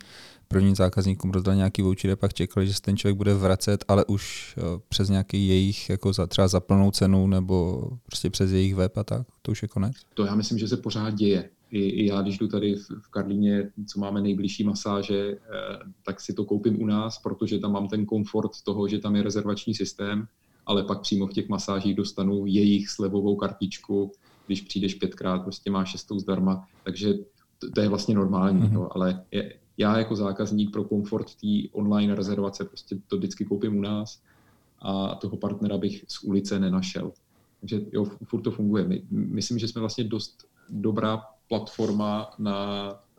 první 0.48 0.75
zákazníkům 0.75 1.31
rozdal 1.31 1.55
nějaký 1.55 1.81
voucher 1.81 2.12
a 2.12 2.15
pak 2.15 2.33
čekali, 2.33 2.67
že 2.67 2.74
se 2.74 2.81
ten 2.81 2.98
člověk 2.98 3.17
bude 3.17 3.33
vracet, 3.33 3.86
ale 3.88 4.05
už 4.05 4.55
eh, 4.57 4.62
přes 4.89 5.10
nějaký 5.10 5.48
jejich, 5.48 5.89
jako 5.89 6.13
za, 6.13 6.27
třeba 6.27 6.48
za 6.48 6.60
plnou 6.60 6.91
cenu 6.91 7.27
nebo 7.27 7.88
prostě 8.05 8.29
přes 8.29 8.51
jejich 8.51 8.75
web 8.75 8.98
a 8.98 9.03
tak, 9.03 9.27
to 9.41 9.51
už 9.51 9.62
je 9.62 9.67
konec? 9.67 9.95
To 10.13 10.25
já 10.25 10.36
myslím, 10.36 10.57
že 10.57 10.67
se 10.67 10.77
pořád 10.77 11.10
děje. 11.10 11.50
I, 11.71 11.79
i 11.79 12.05
já, 12.05 12.21
když 12.21 12.37
jdu 12.37 12.47
tady 12.47 12.75
v, 12.75 12.89
v 13.01 13.07
Karlíně, 13.09 13.71
co 13.87 13.99
máme 13.99 14.21
nejbližší 14.21 14.63
masáže, 14.63 15.31
eh, 15.31 15.37
tak 16.05 16.19
si 16.19 16.33
to 16.33 16.45
koupím 16.45 16.81
u 16.81 16.85
nás, 16.85 17.17
protože 17.17 17.59
tam 17.59 17.71
mám 17.71 17.87
ten 17.87 18.05
komfort 18.05 18.51
toho, 18.63 18.87
že 18.87 18.99
tam 18.99 19.15
je 19.15 19.23
rezervační 19.23 19.73
systém, 19.73 20.27
ale 20.65 20.83
pak 20.83 21.01
přímo 21.01 21.27
v 21.27 21.33
těch 21.33 21.49
masážích 21.49 21.95
dostanu 21.95 22.45
jejich 22.45 22.89
slevovou 22.89 23.35
kartičku, 23.35 24.11
když 24.47 24.61
přijdeš 24.61 24.95
pětkrát, 24.95 25.43
prostě 25.43 25.71
máš 25.71 25.91
šestou 25.91 26.19
zdarma, 26.19 26.67
takže 26.83 27.13
to, 27.59 27.71
to 27.71 27.81
je 27.81 27.89
vlastně 27.89 28.15
normální, 28.15 28.61
mm-hmm. 28.61 28.73
no, 28.73 28.95
ale 28.95 29.23
je, 29.31 29.53
já 29.77 29.97
jako 29.97 30.15
zákazník 30.15 30.71
pro 30.71 30.83
komfort 30.83 31.35
té 31.35 31.69
online 31.71 32.15
rezervace 32.15 32.65
prostě 32.65 32.97
to 33.07 33.17
vždycky 33.17 33.45
koupím 33.45 33.77
u 33.77 33.81
nás 33.81 34.21
a 34.79 35.15
toho 35.15 35.37
partnera 35.37 35.77
bych 35.77 36.05
z 36.07 36.23
ulice 36.23 36.59
nenašel. 36.59 37.11
Takže 37.59 37.81
jo, 37.91 38.05
furt 38.23 38.41
to 38.41 38.51
funguje. 38.51 38.87
My, 38.87 39.03
myslím, 39.11 39.59
že 39.59 39.67
jsme 39.67 39.79
vlastně 39.79 40.03
dost 40.03 40.45
dobrá 40.69 41.21
platforma 41.51 42.31
na 42.39 42.55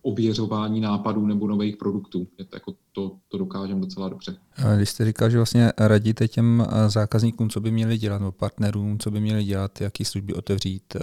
ověřování 0.03 0.81
nápadů 0.81 1.27
nebo 1.27 1.49
nových 1.49 1.77
produktů. 1.77 2.27
Je 2.39 2.45
to, 2.45 2.57
jako 2.57 2.75
to, 2.93 3.17
to 3.29 3.39
dokážeme 3.39 3.81
docela 3.81 4.09
dobře. 4.09 4.37
Když 4.77 4.89
jste 4.89 5.05
říkal, 5.05 5.31
že 5.31 5.37
vlastně 5.37 5.73
radíte 5.79 6.29
těm 6.29 6.67
zákazníkům, 6.87 7.51
co 7.51 7.61
by 7.61 7.71
měli 7.71 7.99
dělat, 7.99 8.19
nebo 8.19 8.33
partnerům, 8.33 8.99
co 8.99 9.11
by 9.11 9.21
měli 9.21 9.45
dělat, 9.45 9.81
jaký 9.81 10.05
služby 10.05 10.35
otevřít, 10.35 10.97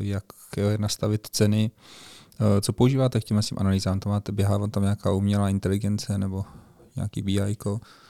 jak 0.00 0.24
nastavit 0.78 1.26
ceny, 1.26 1.70
co 2.60 2.72
používáte 2.72 3.20
k 3.20 3.24
těm 3.24 3.40
tím 3.40 3.58
analýzám? 3.60 4.00
To 4.00 4.08
máte, 4.08 4.32
běhá 4.32 4.68
tam 4.68 4.82
nějaká 4.82 5.12
umělá 5.12 5.48
inteligence 5.48 6.18
nebo 6.18 6.44
nějaký 6.96 7.22
BI? 7.22 7.56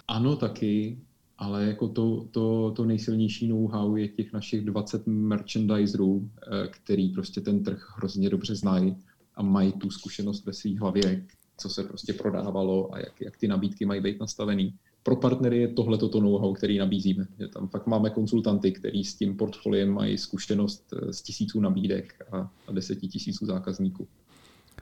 Ano, 0.08 0.36
taky, 0.36 0.98
ale 1.44 1.64
jako 1.64 1.88
to, 1.88 2.26
to, 2.30 2.72
to 2.76 2.84
nejsilnější 2.84 3.48
know-how 3.48 3.96
je 3.96 4.08
těch 4.08 4.32
našich 4.32 4.64
20 4.64 5.06
merchandiserů, 5.06 6.30
eh, 6.42 6.68
který 6.68 7.08
prostě 7.08 7.40
ten 7.40 7.64
trh 7.64 7.94
hrozně 7.96 8.30
dobře 8.30 8.54
znají 8.54 8.96
a 9.34 9.42
mají 9.42 9.72
tu 9.72 9.90
zkušenost 9.90 10.46
ve 10.46 10.52
své 10.52 10.78
hlavě, 10.78 11.26
co 11.56 11.68
se 11.68 11.84
prostě 11.84 12.12
prodávalo 12.12 12.94
a 12.94 12.98
jak, 12.98 13.20
jak 13.20 13.36
ty 13.36 13.48
nabídky 13.48 13.84
mají 13.84 14.00
být 14.00 14.20
nastavený. 14.20 14.74
Pro 15.02 15.16
partnery 15.16 15.58
je 15.58 15.68
tohle 15.68 15.98
toto 15.98 16.20
know-how, 16.20 16.54
který 16.54 16.78
nabízíme. 16.78 17.26
Že 17.38 17.48
tam 17.48 17.68
fakt 17.68 17.86
máme 17.86 18.10
konsultanty, 18.10 18.72
který 18.72 19.04
s 19.04 19.14
tím 19.14 19.36
portfoliem 19.36 19.90
mají 19.90 20.18
zkušenost 20.18 20.92
eh, 20.92 21.12
z 21.12 21.22
tisíců 21.22 21.60
nabídek 21.60 22.26
a, 22.32 22.50
a 22.66 22.72
deseti 22.72 23.08
tisíců 23.08 23.46
zákazníků. 23.46 24.08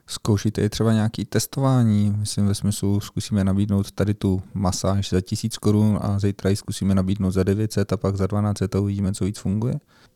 Zkoušíte 0.06 0.62
i 0.62 0.68
třeba 0.68 0.92
nějaké 0.92 1.24
testování, 1.24 2.14
myslím 2.18 2.46
ve 2.46 2.54
smyslu 2.54 3.00
zkusíme 3.00 3.44
nabídnout 3.44 3.92
tady 3.92 4.14
tu 4.14 4.42
masáž 4.54 5.10
za 5.10 5.20
tisíc 5.20 5.58
korun 5.58 5.98
a 6.02 6.18
zítra 6.18 6.50
ji 6.50 6.56
zkusíme 6.56 6.94
nabídnout 6.94 7.30
za 7.30 7.42
900 7.42 7.92
a 7.92 7.96
pak 7.96 8.16
za 8.16 8.26
1200 8.26 8.78
a 8.78 8.80
uvidíme, 8.80 9.12
co 9.12 9.24
víc 9.24 9.38
funguje? 9.38 9.74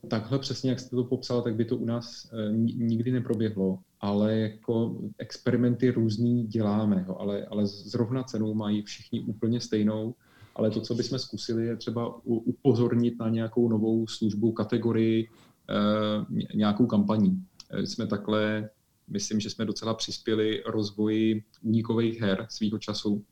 Takhle 0.08 0.38
přesně, 0.38 0.70
jak 0.70 0.80
jste 0.80 0.96
to 0.96 1.04
popsal, 1.04 1.42
tak 1.42 1.54
by 1.54 1.64
to 1.64 1.76
u 1.76 1.84
nás 1.84 2.30
eh, 2.32 2.52
nikdy 2.76 3.12
neproběhlo, 3.12 3.78
ale 4.00 4.38
jako 4.38 4.96
experimenty 5.18 5.90
různý 5.90 6.46
děláme, 6.46 7.04
jo, 7.08 7.16
ale, 7.20 7.44
ale 7.44 7.66
zrovna 7.66 8.22
cenu 8.22 8.54
mají 8.54 8.82
všichni 8.82 9.20
úplně 9.20 9.60
stejnou, 9.60 10.14
ale 10.56 10.70
to, 10.70 10.80
co 10.80 10.94
bychom 10.94 11.18
zkusili, 11.18 11.66
je 11.66 11.76
třeba 11.76 12.14
upozornit 12.24 13.18
na 13.18 13.28
nějakou 13.28 13.68
novou 13.68 14.06
službu, 14.06 14.52
kategorii, 14.52 15.28
eh, 15.70 16.54
nějakou 16.54 16.86
kampaní. 16.86 17.42
Eh, 17.70 17.86
jsme 17.86 18.06
takhle 18.06 18.70
myslím, 19.08 19.40
že 19.40 19.50
jsme 19.50 19.64
docela 19.64 19.94
přispěli 19.94 20.62
rozvoji 20.66 21.44
únikových 21.62 22.20
her 22.20 22.46
svýho 22.50 22.78
času. 22.78 23.24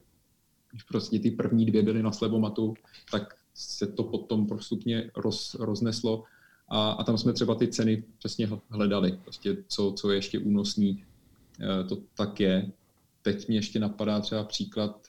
Když 0.71 0.83
prostě 0.83 1.19
ty 1.19 1.31
první 1.31 1.67
dvě 1.67 1.83
byly 1.83 2.03
na 2.03 2.13
slevomatu, 2.13 2.75
tak 3.11 3.35
se 3.55 3.87
to 3.87 4.05
potom 4.05 4.47
postupně 4.47 5.11
roz, 5.17 5.55
rozneslo 5.55 6.25
a, 6.69 6.91
a 6.91 7.05
tam 7.05 7.19
jsme 7.19 7.33
třeba 7.33 7.55
ty 7.55 7.69
ceny 7.69 8.05
přesně 8.19 8.49
hledali, 8.69 9.19
prostě 9.23 9.57
co, 9.69 9.93
co 9.97 10.11
je 10.11 10.17
ještě 10.17 10.39
únosný, 10.39 11.05
e, 11.61 11.85
to 11.85 11.99
tak 12.17 12.41
je. 12.41 12.73
Teď 13.23 13.49
mě 13.49 13.57
ještě 13.57 13.79
napadá 13.79 14.21
třeba 14.21 14.45
příklad, 14.45 15.07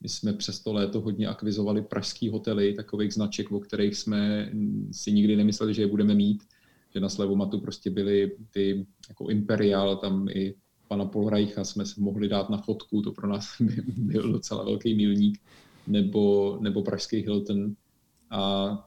my 0.00 0.08
jsme 0.08 0.32
přes 0.32 0.60
to 0.60 0.72
léto 0.72 1.00
hodně 1.00 1.26
akvizovali 1.26 1.82
pražský 1.82 2.28
hotely, 2.28 2.74
takových 2.74 3.14
značek, 3.14 3.52
o 3.52 3.60
kterých 3.60 3.96
jsme 3.96 4.52
si 4.92 5.12
nikdy 5.12 5.36
nemysleli, 5.36 5.74
že 5.74 5.82
je 5.82 5.86
budeme 5.86 6.14
mít 6.14 6.44
že 6.94 7.00
na 7.00 7.08
Slevomatu 7.08 7.60
prostě 7.60 7.90
byly 7.90 8.36
ty 8.50 8.86
jako 9.08 9.28
Imperial, 9.28 9.96
tam 9.96 10.28
i 10.28 10.54
pana 10.88 11.04
Polreicha 11.04 11.64
jsme 11.64 11.86
se 11.86 12.00
mohli 12.00 12.28
dát 12.28 12.50
na 12.50 12.58
fotku, 12.58 13.02
to 13.02 13.12
pro 13.12 13.28
nás 13.28 13.46
byl 13.96 14.32
docela 14.32 14.64
velký 14.64 14.94
milník, 14.94 15.38
nebo, 15.86 16.58
nebo 16.60 16.82
pražský 16.82 17.16
Hilton 17.16 17.74
a 18.30 18.84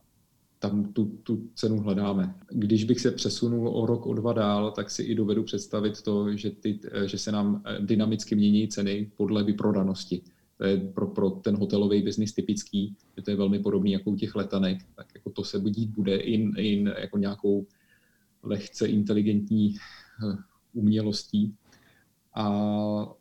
tam 0.60 0.94
tu, 0.94 1.06
tu 1.24 1.50
cenu 1.56 1.80
hledáme. 1.80 2.36
Když 2.50 2.84
bych 2.84 3.00
se 3.00 3.12
přesunul 3.12 3.68
o 3.68 3.86
rok, 3.86 4.06
o 4.06 4.14
dva 4.14 4.34
dál, 4.34 4.72
tak 4.72 4.90
si 4.90 5.04
i 5.04 5.16
dovedu 5.16 5.44
představit 5.44 6.02
to, 6.02 6.38
že, 6.38 6.52
ty, 6.52 6.80
že 7.06 7.18
se 7.18 7.32
nám 7.32 7.64
dynamicky 7.80 8.36
mění 8.36 8.68
ceny 8.68 9.12
podle 9.18 9.44
vyprodanosti. 9.44 10.22
To 10.58 10.66
je 10.66 10.78
pro, 10.78 11.08
pro 11.08 11.30
ten 11.30 11.58
hotelový 11.58 12.02
biznis 12.02 12.34
typický, 12.34 12.96
že 13.18 13.24
to 13.24 13.32
je 13.32 13.38
velmi 13.38 13.60
podobný 13.60 13.92
jako 13.92 14.10
u 14.10 14.16
těch 14.16 14.36
letanek, 14.36 14.78
tak 14.96 15.08
jako 15.16 15.30
to 15.30 15.44
se 15.44 15.60
budít 15.60 15.90
bude 15.90 16.16
in, 16.16 16.54
in 16.58 16.94
jako 17.00 17.18
nějakou 17.18 17.66
lehce 18.44 18.88
inteligentní 18.88 19.76
eh, 19.76 20.38
umělostí, 20.74 21.56
a, 22.34 22.48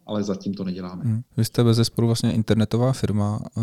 ale 0.07 0.23
zatím 0.23 0.55
to 0.55 0.65
neděláme. 0.65 1.05
Hmm. 1.05 1.23
Vy 1.37 1.45
jste 1.45 1.65
bez 1.65 1.77
zesporu 1.77 2.07
vlastně 2.07 2.33
internetová 2.33 2.93
firma, 2.93 3.41
eh, 3.59 3.61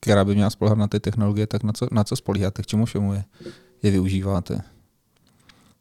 která 0.00 0.24
by 0.24 0.34
měla 0.34 0.50
spolehat 0.50 0.78
na 0.78 0.88
ty 0.88 1.00
technologie, 1.00 1.46
tak 1.46 1.62
na 1.62 1.72
co, 1.72 1.88
na 1.92 2.04
co 2.04 2.16
spolíháte, 2.16 2.62
k 2.62 2.66
čemu 2.66 2.84
všemu 2.84 3.12
je, 3.12 3.24
je 3.82 3.90
využíváte? 3.90 4.60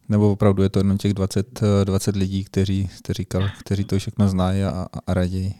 Nebo 0.10 0.32
opravdu 0.32 0.64
je 0.64 0.70
to 0.70 0.80
jenom 0.80 0.98
těch 0.98 1.14
20, 1.14 1.62
20 1.84 2.16
eh, 2.16 2.20
lidí, 2.20 2.44
kteří, 2.44 2.90
kteří, 2.98 3.28
kteří 3.60 3.84
to 3.84 4.00
všechno 4.00 4.30
znají 4.30 4.64
a, 4.64 4.88
a 5.08 5.14
raději? 5.14 5.54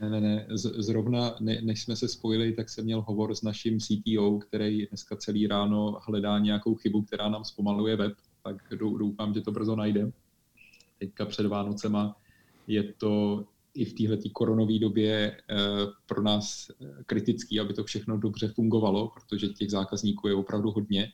Ne, 0.00 0.10
ne, 0.10 0.20
ne. 0.20 0.46
Zrovna 0.56 1.36
ne, 1.40 1.60
než 1.62 1.82
jsme 1.82 1.96
se 1.96 2.08
spojili, 2.08 2.52
tak 2.52 2.68
jsem 2.68 2.84
měl 2.84 3.02
hovor 3.02 3.34
s 3.34 3.42
naším 3.42 3.78
CTO, 3.80 4.38
který 4.38 4.86
dneska 4.86 5.16
celý 5.16 5.46
ráno 5.46 5.98
hledá 6.06 6.38
nějakou 6.38 6.74
chybu, 6.74 7.02
která 7.02 7.28
nám 7.28 7.44
zpomaluje 7.44 7.96
web, 7.96 8.12
tak 8.42 8.56
doufám, 8.78 9.34
že 9.34 9.40
to 9.40 9.52
brzo 9.52 9.76
najde. 9.76 10.12
Teďka 10.98 11.24
před 11.24 11.46
Vánocema 11.46 12.16
je 12.66 12.92
to 12.92 13.44
i 13.74 13.84
v 13.84 13.92
této 13.92 14.28
koronové 14.32 14.78
době 14.78 15.36
eh, 15.50 15.56
pro 16.06 16.22
nás 16.22 16.70
kritický, 17.06 17.60
aby 17.60 17.74
to 17.74 17.84
všechno 17.84 18.18
dobře 18.18 18.48
fungovalo, 18.48 19.12
protože 19.14 19.48
těch 19.48 19.70
zákazníků 19.70 20.28
je 20.28 20.34
opravdu 20.34 20.70
hodně. 20.70 21.12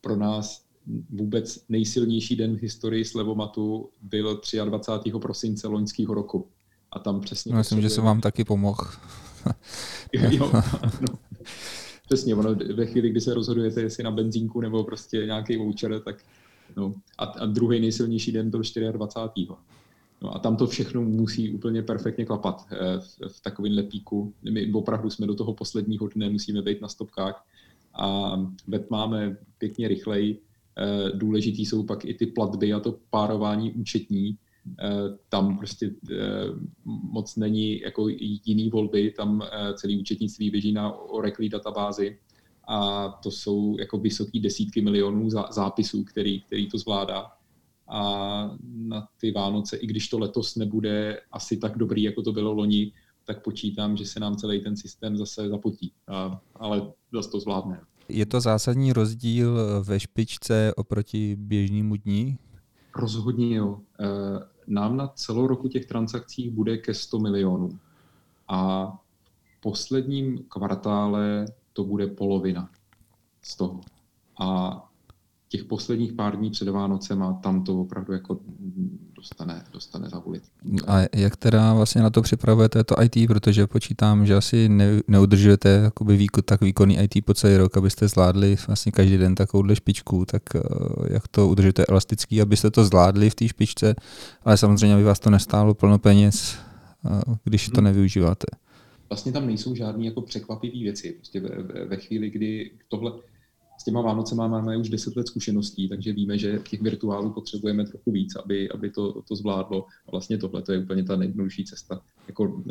Pro 0.00 0.16
nás 0.16 0.64
vůbec 1.10 1.64
nejsilnější 1.68 2.36
den 2.36 2.56
v 2.56 2.62
historii 2.62 3.04
Slevomatu 3.04 3.88
byl 4.02 4.40
23. 4.64 5.10
prosince 5.20 5.68
loňského 5.68 6.14
roku 6.14 6.48
a 6.92 6.98
tam 6.98 7.20
přesně... 7.20 7.52
No, 7.52 7.58
myslím, 7.58 7.80
že 7.80 7.90
jsem 7.90 8.04
vám 8.04 8.20
taky 8.20 8.44
pomohl. 8.44 8.84
jo, 10.12 10.52
no. 11.00 11.18
Přesně, 12.06 12.34
ono 12.34 12.54
ve 12.54 12.86
chvíli, 12.86 13.10
kdy 13.10 13.20
se 13.20 13.34
rozhodujete, 13.34 13.80
jestli 13.80 14.04
na 14.04 14.10
benzínku 14.10 14.60
nebo 14.60 14.84
prostě 14.84 15.26
nějaký 15.26 15.56
voucher, 15.56 16.00
tak 16.00 16.16
no. 16.76 16.94
A, 17.18 17.24
a 17.24 17.46
druhý 17.46 17.80
nejsilnější 17.80 18.32
den 18.32 18.50
byl 18.50 18.62
24. 18.92 19.48
No 20.22 20.36
a 20.36 20.38
tam 20.38 20.56
to 20.56 20.66
všechno 20.66 21.02
musí 21.02 21.54
úplně 21.54 21.82
perfektně 21.82 22.24
klapat 22.24 22.66
eh, 22.70 22.76
v, 23.00 23.32
v 23.32 23.40
takovém 23.40 23.72
lepíku. 23.76 24.34
My 24.42 24.72
opravdu 24.72 25.10
jsme 25.10 25.26
do 25.26 25.34
toho 25.34 25.54
posledního 25.54 26.08
dne, 26.08 26.30
musíme 26.30 26.62
být 26.62 26.80
na 26.80 26.88
stopkách 26.88 27.46
a 27.94 28.36
web 28.66 28.90
máme 28.90 29.36
pěkně 29.58 29.88
rychleji. 29.88 30.40
Eh, 30.78 31.10
důležitý 31.14 31.66
jsou 31.66 31.82
pak 31.82 32.04
i 32.04 32.14
ty 32.14 32.26
platby 32.26 32.72
a 32.72 32.80
to 32.80 32.98
párování 33.10 33.72
účetní, 33.72 34.36
tam 35.28 35.58
prostě 35.58 35.90
eh, 36.10 36.16
moc 36.84 37.36
není 37.36 37.80
jako 37.80 38.08
jiný 38.44 38.70
volby, 38.70 39.10
tam 39.16 39.42
eh, 39.42 39.74
celý 39.74 40.00
účetnictví 40.00 40.50
běží 40.50 40.72
na 40.72 40.92
Oracle 40.92 41.48
databázi 41.48 42.18
a 42.68 43.08
to 43.08 43.30
jsou 43.30 43.76
jako 43.78 43.98
vysoké 43.98 44.40
desítky 44.40 44.80
milionů 44.80 45.30
zápisů, 45.50 46.04
který, 46.04 46.40
který 46.40 46.68
to 46.68 46.78
zvládá. 46.78 47.26
A 47.88 48.00
na 48.74 49.08
ty 49.20 49.32
Vánoce, 49.32 49.76
i 49.76 49.86
když 49.86 50.08
to 50.08 50.18
letos 50.18 50.56
nebude 50.56 51.20
asi 51.32 51.56
tak 51.56 51.78
dobrý, 51.78 52.02
jako 52.02 52.22
to 52.22 52.32
bylo 52.32 52.52
loni, 52.52 52.92
tak 53.24 53.42
počítám, 53.42 53.96
že 53.96 54.06
se 54.06 54.20
nám 54.20 54.36
celý 54.36 54.60
ten 54.60 54.76
systém 54.76 55.16
zase 55.16 55.48
zapotí. 55.48 55.92
A, 56.08 56.40
ale 56.54 56.92
zase 57.14 57.30
to 57.30 57.40
zvládne. 57.40 57.80
Je 58.08 58.26
to 58.26 58.40
zásadní 58.40 58.92
rozdíl 58.92 59.58
ve 59.84 60.00
špičce 60.00 60.72
oproti 60.76 61.36
běžnému 61.36 61.96
dní? 61.96 62.38
Rozhodně 62.96 63.56
jo 63.56 63.80
nám 64.66 64.96
na 64.96 65.08
celou 65.08 65.46
roku 65.46 65.68
těch 65.68 65.86
transakcí 65.86 66.50
bude 66.50 66.78
ke 66.78 66.94
100 66.94 67.18
milionů. 67.18 67.78
A 68.48 68.86
v 69.44 69.60
posledním 69.60 70.38
kvartále 70.48 71.46
to 71.72 71.84
bude 71.84 72.06
polovina 72.06 72.70
z 73.42 73.56
toho. 73.56 73.80
A 74.40 74.78
těch 75.48 75.64
posledních 75.64 76.12
pár 76.12 76.36
dní 76.36 76.50
před 76.50 76.68
Vánocema 76.68 77.32
tam 77.32 77.64
to 77.64 77.80
opravdu 77.80 78.12
jako 78.12 78.40
dostane, 79.22 79.64
dostane 79.72 80.08
zavolit. 80.08 80.42
A 80.86 80.98
jak 81.12 81.36
teda 81.36 81.74
vlastně 81.74 82.02
na 82.02 82.10
to 82.10 82.22
připravujete 82.22 82.84
to 82.84 83.02
IT, 83.02 83.28
protože 83.28 83.66
počítám, 83.66 84.26
že 84.26 84.34
asi 84.34 84.68
ne, 84.68 85.00
neudržujete 85.08 85.68
jakoby 85.68 86.16
výko, 86.16 86.42
tak 86.42 86.60
výkonný 86.60 86.98
IT 86.98 87.24
po 87.24 87.34
celý 87.34 87.56
rok, 87.56 87.76
abyste 87.76 88.08
zvládli 88.08 88.56
vlastně 88.66 88.92
každý 88.92 89.18
den 89.18 89.34
takovouhle 89.34 89.76
špičku, 89.76 90.24
tak 90.24 90.42
eh, 90.56 90.60
jak 91.10 91.28
to 91.28 91.48
udržujete 91.48 91.84
elastický, 91.84 92.42
abyste 92.42 92.70
to 92.70 92.84
zvládli 92.84 93.30
v 93.30 93.34
té 93.34 93.48
špičce, 93.48 93.94
ale 94.44 94.56
samozřejmě, 94.56 94.94
aby 94.94 95.04
vás 95.04 95.18
to 95.18 95.30
nestálo 95.30 95.74
plno 95.74 95.98
peněz, 95.98 96.56
eh, 97.04 97.34
když 97.44 97.68
to 97.68 97.80
hmm. 97.80 97.84
nevyužíváte. 97.84 98.46
Vlastně 99.10 99.32
tam 99.32 99.46
nejsou 99.46 99.74
žádné 99.74 100.04
jako 100.04 100.20
překvapivé 100.20 100.78
věci. 100.78 101.12
Prostě 101.12 101.40
ve, 101.40 101.84
ve 101.84 101.96
chvíli, 101.96 102.30
kdy 102.30 102.70
tohle, 102.88 103.12
s 103.82 103.84
těma 103.84 104.00
Vánocema 104.00 104.48
máme 104.48 104.76
už 104.76 104.88
deset 104.88 105.16
let 105.16 105.26
zkušeností, 105.26 105.88
takže 105.88 106.12
víme, 106.12 106.38
že 106.38 106.58
těch 106.70 106.82
virtuálů 106.82 107.32
potřebujeme 107.32 107.86
trochu 107.86 108.10
víc, 108.10 108.36
aby, 108.36 108.70
aby 108.70 108.90
to, 108.90 109.22
to 109.22 109.36
zvládlo. 109.36 109.86
A 110.08 110.10
vlastně 110.10 110.38
tohle 110.38 110.62
to 110.62 110.72
je 110.72 110.78
úplně 110.78 111.04
ta 111.04 111.16
nejjednodušší 111.16 111.64
cesta. 111.64 112.00
Jako 112.28 112.62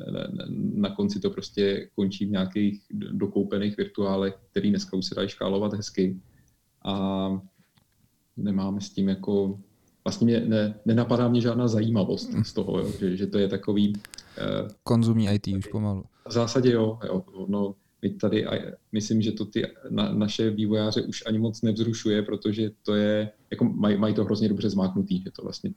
na 0.74 0.96
konci 0.96 1.20
to 1.20 1.30
prostě 1.30 1.90
končí 1.96 2.26
v 2.26 2.32
nějakých 2.32 2.82
dokoupených 3.12 3.78
virtuálech, 3.78 4.38
který 4.52 4.70
dneska 4.70 4.98
už 4.98 5.06
se 5.06 5.16
dají 5.16 5.30
škálovat 5.30 5.74
hezky. 5.74 6.20
A 6.86 7.30
nemáme 8.38 8.82
s 8.82 8.90
tím 8.90 9.10
jako 9.10 9.60
vlastně 10.04 10.26
mě 10.26 10.40
ne, 10.40 10.80
nenapadá 10.86 11.28
mě 11.28 11.42
žádná 11.42 11.68
zajímavost 11.68 12.30
z 12.44 12.54
toho, 12.54 12.80
jo, 12.80 12.92
že, 13.00 13.18
že 13.18 13.28
to 13.28 13.38
je 13.38 13.48
takový... 13.48 13.94
Uh, 13.94 14.70
Konzumní 14.84 15.28
IT 15.30 15.48
už 15.48 15.68
pomalu. 15.68 16.04
V 16.28 16.32
zásadě 16.32 16.72
jo, 16.72 17.00
jo 17.06 17.24
no, 17.48 17.76
my 18.02 18.10
tady, 18.10 18.46
myslím, 18.92 19.22
že 19.22 19.32
to 19.32 19.46
ty 19.46 19.64
na, 19.90 20.14
naše 20.14 20.50
vývojáře 20.50 21.02
už 21.02 21.24
ani 21.28 21.40
moc 21.40 21.62
nevzrušuje, 21.62 22.22
protože 22.22 22.72
to 22.84 22.96
je, 22.96 23.32
jako 23.52 23.64
maj, 23.64 23.98
mají 23.98 24.14
to 24.14 24.24
hrozně 24.24 24.50
dobře 24.50 24.70
zmáknutý, 24.70 25.24
že 25.24 25.32
to 25.32 25.42
vlastně 25.42 25.72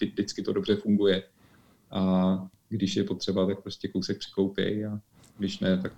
vždycky 0.00 0.42
to 0.42 0.52
dobře 0.52 0.76
funguje. 0.76 1.22
A 1.90 2.48
když 2.68 2.96
je 2.96 3.04
potřeba, 3.04 3.46
tak 3.46 3.62
prostě 3.62 3.88
kousek 3.88 4.18
přikoupí 4.18 4.84
a 4.84 5.00
když 5.38 5.60
ne, 5.60 5.78
tak 5.78 5.92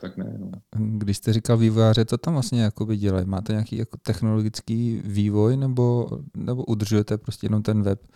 tak 0.00 0.16
ne. 0.16 0.38
No. 0.38 0.50
Když 0.98 1.16
jste 1.16 1.32
říkal 1.32 1.56
vývojáře, 1.56 2.04
co 2.04 2.18
tam 2.18 2.32
vlastně 2.32 2.62
jakoby 2.62 2.96
dělají? 2.96 3.26
Máte 3.26 3.52
nějaký 3.52 3.76
jako 3.76 3.96
technologický 4.02 5.02
vývoj 5.04 5.56
nebo, 5.56 6.08
nebo 6.36 6.64
udržujete 6.64 7.18
prostě 7.18 7.46
jenom 7.46 7.62
ten 7.62 7.82
web 7.82 8.06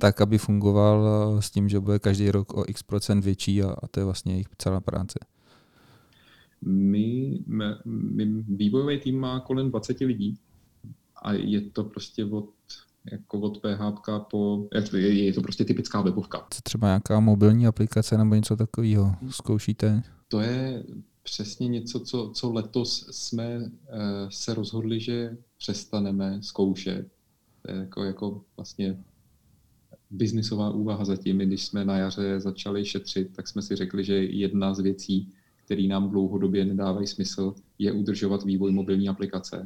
tak, 0.00 0.20
aby 0.20 0.38
fungoval 0.38 1.06
s 1.42 1.50
tím, 1.50 1.68
že 1.68 1.80
bude 1.80 1.98
každý 1.98 2.30
rok 2.30 2.54
o 2.54 2.64
x 2.68 2.82
procent 2.82 3.24
větší 3.24 3.62
a, 3.62 3.70
a 3.82 3.86
to 3.90 4.00
je 4.00 4.04
vlastně 4.04 4.32
jejich 4.32 4.46
celá 4.58 4.80
práce? 4.80 5.18
My, 6.62 7.38
my, 7.46 7.64
my 7.84 8.24
vývojový 8.48 9.00
tým 9.00 9.20
má 9.20 9.40
kolem 9.40 9.70
20 9.70 10.00
lidí 10.00 10.38
a 11.16 11.32
je 11.32 11.60
to 11.60 11.84
prostě 11.84 12.24
od 12.24 12.48
jako 13.12 13.40
od 13.40 13.58
PHP 13.58 14.28
po, 14.30 14.68
je, 14.92 15.24
je 15.24 15.32
to 15.32 15.40
prostě 15.40 15.64
typická 15.64 16.00
webovka. 16.00 16.46
Co 16.50 16.60
třeba 16.62 16.86
nějaká 16.86 17.20
mobilní 17.20 17.66
aplikace 17.66 18.18
nebo 18.18 18.34
něco 18.34 18.56
takového 18.56 19.14
zkoušíte? 19.30 20.02
To 20.28 20.40
je 20.40 20.84
přesně 21.22 21.68
něco, 21.68 22.00
co, 22.00 22.30
co 22.34 22.52
letos 22.52 23.08
jsme 23.10 23.58
uh, 23.58 23.68
se 24.28 24.54
rozhodli, 24.54 25.00
že 25.00 25.36
přestaneme 25.58 26.42
zkoušet. 26.42 27.06
To 27.62 27.72
je 27.72 27.78
jako, 27.78 28.04
jako 28.04 28.44
vlastně 28.56 28.98
biznisová 30.10 30.70
úvaha 30.70 31.04
zatím. 31.04 31.38
Když 31.38 31.66
jsme 31.66 31.84
na 31.84 31.96
jaře 31.96 32.40
začali 32.40 32.84
šetřit, 32.84 33.36
tak 33.36 33.48
jsme 33.48 33.62
si 33.62 33.76
řekli, 33.76 34.04
že 34.04 34.14
jedna 34.14 34.74
z 34.74 34.80
věcí, 34.80 35.32
které 35.68 35.82
nám 35.82 36.10
dlouhodobě 36.10 36.64
nedávají 36.64 37.06
smysl, 37.06 37.54
je 37.78 37.92
udržovat 37.92 38.44
vývoj 38.44 38.72
mobilní 38.72 39.08
aplikace. 39.08 39.62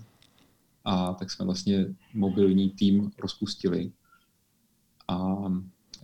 A 0.84 1.14
tak 1.14 1.30
jsme 1.30 1.44
vlastně 1.44 1.94
mobilní 2.14 2.70
tým 2.70 3.10
rozpustili. 3.18 3.92
A 5.08 5.44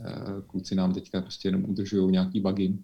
eh, 0.01 0.15
kluci 0.47 0.75
nám 0.75 0.95
teďka 0.95 1.21
prostě 1.21 1.49
jenom 1.49 1.65
udržují 1.65 2.13
nějaký 2.13 2.41
bugy 2.41 2.79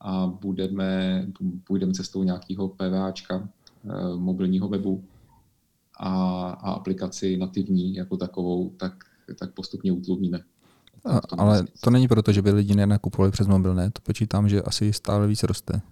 a 0.00 0.26
budeme, 0.26 1.26
půjdeme 1.64 1.92
cestou 1.92 2.22
nějakého 2.22 2.68
PVAčka, 2.68 3.48
eh, 3.84 4.16
mobilního 4.16 4.68
webu 4.68 5.04
a, 6.00 6.10
a 6.50 6.72
aplikaci 6.72 7.36
nativní 7.36 7.94
jako 7.94 8.16
takovou, 8.16 8.70
tak, 8.70 9.04
tak 9.38 9.54
postupně 9.54 9.92
utlumíme. 9.92 10.40
A, 11.04 11.20
ale 11.38 11.64
to 11.80 11.90
není 11.90 12.08
proto, 12.08 12.32
že 12.32 12.42
by 12.42 12.50
lidi 12.50 12.74
nenakupovali 12.74 13.30
přes 13.32 13.46
mobilné, 13.46 13.90
to 13.90 14.00
počítám, 14.02 14.48
že 14.48 14.62
asi 14.62 14.92
stále 14.92 15.26
víc 15.26 15.42
roste. 15.42 15.82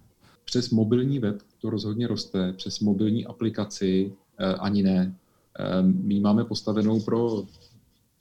Přes 0.45 0.69
mobilní 0.69 1.19
web 1.19 1.41
to 1.61 1.69
rozhodně 1.69 2.07
roste, 2.07 2.53
přes 2.53 2.79
mobilní 2.79 3.25
aplikaci 3.25 4.13
eh, 4.37 4.45
ani 4.55 4.83
ne. 4.83 5.15
Eh, 5.59 5.81
my 5.81 6.19
máme 6.19 6.45
postavenou 6.45 7.01
pro, 7.01 7.45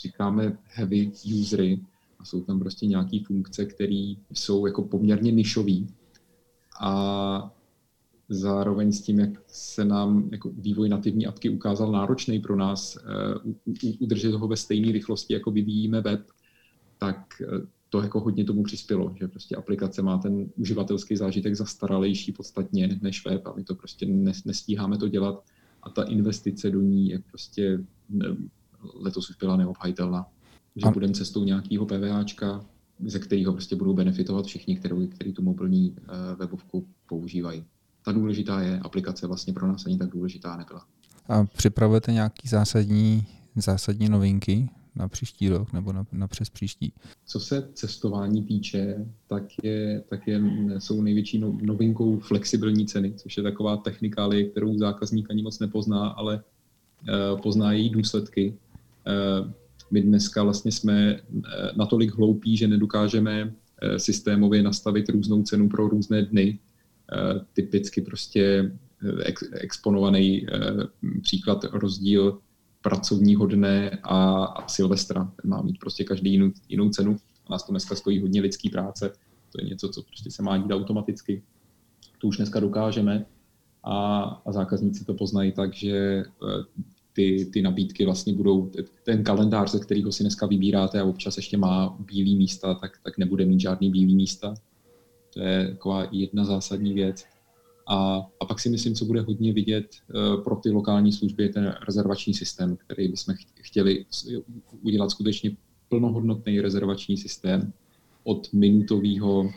říkáme, 0.01 0.59
heavy 0.65 1.13
usery, 1.41 1.81
a 2.19 2.25
jsou 2.25 2.41
tam 2.41 2.59
prostě 2.59 2.87
nějaké 2.87 3.19
funkce, 3.27 3.65
které 3.65 4.15
jsou 4.33 4.67
jako 4.67 4.83
poměrně 4.83 5.33
nišové 5.33 5.73
a 6.81 7.55
zároveň 8.29 8.93
s 8.93 9.01
tím, 9.01 9.19
jak 9.19 9.31
se 9.47 9.85
nám 9.85 10.29
jako 10.33 10.51
vývoj 10.51 10.89
nativní 10.89 11.27
apky 11.27 11.51
ukázal 11.51 11.93
náročný 11.93 12.41
pro 12.41 12.57
nás 12.57 12.97
uh, 13.45 13.53
udržet 14.01 14.35
ho 14.35 14.49
ve 14.49 14.57
stejné 14.57 14.93
rychlosti, 14.93 15.35
jako 15.35 15.51
vyvíjíme 15.51 16.01
web, 16.01 16.21
tak 16.99 17.43
uh, 17.53 17.67
to 17.93 18.03
jako 18.03 18.21
hodně 18.21 18.45
tomu 18.45 18.63
přispělo, 18.63 19.15
že 19.21 19.29
prostě 19.29 19.57
aplikace 19.57 20.03
má 20.03 20.19
ten 20.19 20.47
uživatelský 20.57 21.17
zážitek 21.17 21.55
zastaralejší 21.55 22.33
podstatně 22.33 22.99
než 23.03 23.25
web 23.25 23.47
a 23.47 23.53
my 23.57 23.65
to 23.65 23.75
prostě 23.75 24.07
nestíháme 24.45 24.99
to 24.99 25.09
dělat 25.09 25.45
a 25.83 25.91
ta 25.91 26.03
investice 26.03 26.71
do 26.71 26.81
ní 26.81 27.09
je 27.09 27.19
prostě 27.19 27.79
ne, 28.09 28.27
letos 28.95 29.31
už 29.31 29.37
byla 29.37 29.57
neobhajitelná 29.57 30.27
že 30.77 30.87
a... 30.87 30.91
budeme 30.91 31.15
cestou 31.15 31.45
nějakého 31.45 31.87
PVAčka, 31.87 32.65
ze 33.05 33.19
kterého 33.19 33.53
prostě 33.53 33.77
budou 33.77 33.95
benefitovat 33.95 34.47
všichni, 34.47 34.77
kteří, 34.77 35.09
kteří 35.09 35.33
tu 35.33 35.43
mobilní 35.43 35.91
uh, 35.91 35.97
webovku 36.39 36.87
používají. 37.07 37.65
Ta 38.05 38.13
důležitá 38.13 38.61
je, 38.61 38.79
aplikace 38.79 39.27
vlastně 39.27 39.53
pro 39.53 39.67
nás 39.67 39.87
ani 39.87 39.99
tak 39.99 40.11
důležitá 40.11 40.57
nebyla. 40.57 40.87
A 41.29 41.45
připravujete 41.45 42.13
nějaký 42.13 42.49
zásadní, 42.49 43.27
zásadní 43.57 44.09
novinky 44.09 44.69
na 44.97 45.09
příští 45.09 45.49
rok 45.49 45.73
nebo 45.73 45.93
na, 45.93 46.07
na 46.13 46.29
přes 46.29 46.51
příští? 46.51 46.93
Co 47.27 47.41
se 47.41 47.69
cestování 47.75 48.43
týče, 48.43 49.07
tak, 49.27 49.43
je, 49.63 50.03
tak 50.09 50.27
je, 50.27 50.43
jsou 50.79 51.03
největší 51.03 51.39
no, 51.39 51.59
novinkou 51.63 52.19
flexibilní 52.19 52.87
ceny, 52.87 53.13
což 53.17 53.37
je 53.37 53.43
taková 53.43 53.77
technikálie, 53.77 54.45
kterou 54.45 54.79
zákazník 54.79 55.31
ani 55.31 55.43
moc 55.43 55.59
nepozná, 55.59 56.09
ale 56.09 56.43
uh, 57.35 57.41
pozná 57.41 57.73
její 57.73 57.91
důsledky. 57.91 58.55
Uh, 59.43 59.51
my 59.93 60.03
dneska 60.03 60.43
vlastně 60.43 60.73
jsme 60.73 61.11
eh, 61.11 61.21
natolik 61.77 62.15
hloupí, 62.15 62.57
že 62.57 62.69
nedokážeme 62.69 63.55
eh, 63.83 63.99
systémově 63.99 64.63
nastavit 64.63 65.09
různou 65.09 65.43
cenu 65.43 65.69
pro 65.69 65.89
různé 65.89 66.23
dny. 66.23 66.59
Eh, 67.13 67.41
typicky 67.53 68.01
prostě 68.01 68.73
exponovaný 69.53 70.47
příklad 71.23 71.65
rozdíl 71.73 72.39
pracovního 72.83 73.47
dne 73.47 73.99
a, 74.03 74.45
a 74.45 74.69
Silvestra. 74.69 75.33
Ten 75.43 75.51
má 75.51 75.63
mít 75.63 75.79
prostě 75.79 76.05
každý 76.05 76.31
jinou, 76.31 76.51
jinou 76.69 76.91
cenu. 76.91 77.17
A 77.47 77.53
nás 77.53 77.63
to 77.63 77.73
dneska 77.73 77.95
stojí 77.95 78.21
hodně 78.21 78.41
lidský 78.41 78.71
práce. 78.71 79.13
To 79.53 79.63
je 79.63 79.69
něco, 79.69 79.89
co 79.89 80.03
prostě 80.03 80.31
se 80.31 80.43
má 80.43 80.59
dít 80.59 80.73
automaticky. 80.73 81.43
To 82.19 82.27
už 82.27 82.37
dneska 82.37 82.61
dokážeme 82.61 83.27
a, 83.85 84.23
a 84.47 84.53
zákazníci 84.53 85.05
to 85.05 85.15
poznají 85.15 85.53
tak, 85.53 85.75
že 85.75 86.25
ty, 87.13 87.51
ty 87.53 87.63
nabídky 87.63 88.05
vlastně 88.05 88.35
budou, 88.35 88.71
ten 89.05 89.25
kalendář, 89.25 89.71
ze 89.71 89.81
kterého 89.81 90.13
si 90.13 90.23
dneska 90.23 90.47
vybíráte 90.47 91.01
a 91.01 91.05
občas 91.05 91.37
ještě 91.37 91.57
má 91.57 91.97
bílý 91.99 92.37
místa, 92.37 92.75
tak, 92.75 92.99
tak 93.05 93.19
nebude 93.19 93.45
mít 93.45 93.61
žádný 93.61 93.91
bílý 93.91 94.17
místa. 94.17 94.55
To 95.35 95.41
je 95.41 95.69
taková 95.69 96.07
jedna 96.13 96.45
zásadní 96.45 96.95
věc. 96.95 97.25
A, 97.93 98.27
a 98.41 98.45
pak 98.47 98.61
si 98.61 98.71
myslím, 98.71 98.95
co 98.95 99.05
bude 99.05 99.21
hodně 99.21 99.53
vidět 99.53 99.87
uh, 100.15 100.43
pro 100.43 100.57
ty 100.57 100.71
lokální 100.71 101.13
služby, 101.13 101.43
je 101.43 101.49
ten 101.49 101.75
rezervační 101.87 102.35
systém, 102.35 102.77
který 102.77 103.09
bychom 103.09 103.35
chtěli 103.61 104.07
udělat 104.83 105.11
skutečně 105.11 105.57
plnohodnotný 105.89 106.61
rezervační 106.61 107.17
systém 107.17 107.73
od 108.25 108.53
minutového, 108.53 109.41
uh, 109.41 109.51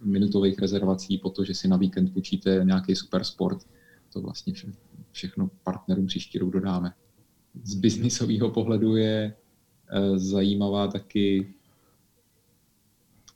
minutových 0.00 0.58
rezervací 0.58 1.18
po 1.18 1.30
to, 1.30 1.44
že 1.44 1.54
si 1.54 1.68
na 1.68 1.76
víkend 1.76 2.14
počíte 2.14 2.60
nějaký 2.64 2.96
super 2.96 3.24
sport. 3.24 3.58
To 4.12 4.20
vlastně 4.20 4.52
vše, 4.52 4.66
všechno 5.12 5.50
partnerům 5.64 6.06
příští 6.06 6.38
rok 6.38 6.50
dodáme. 6.50 6.92
Z 7.62 7.74
biznisového 7.74 8.50
pohledu 8.50 8.96
je 8.96 9.34
eh, 9.90 10.18
zajímavá 10.18 10.88
taky, 10.88 11.54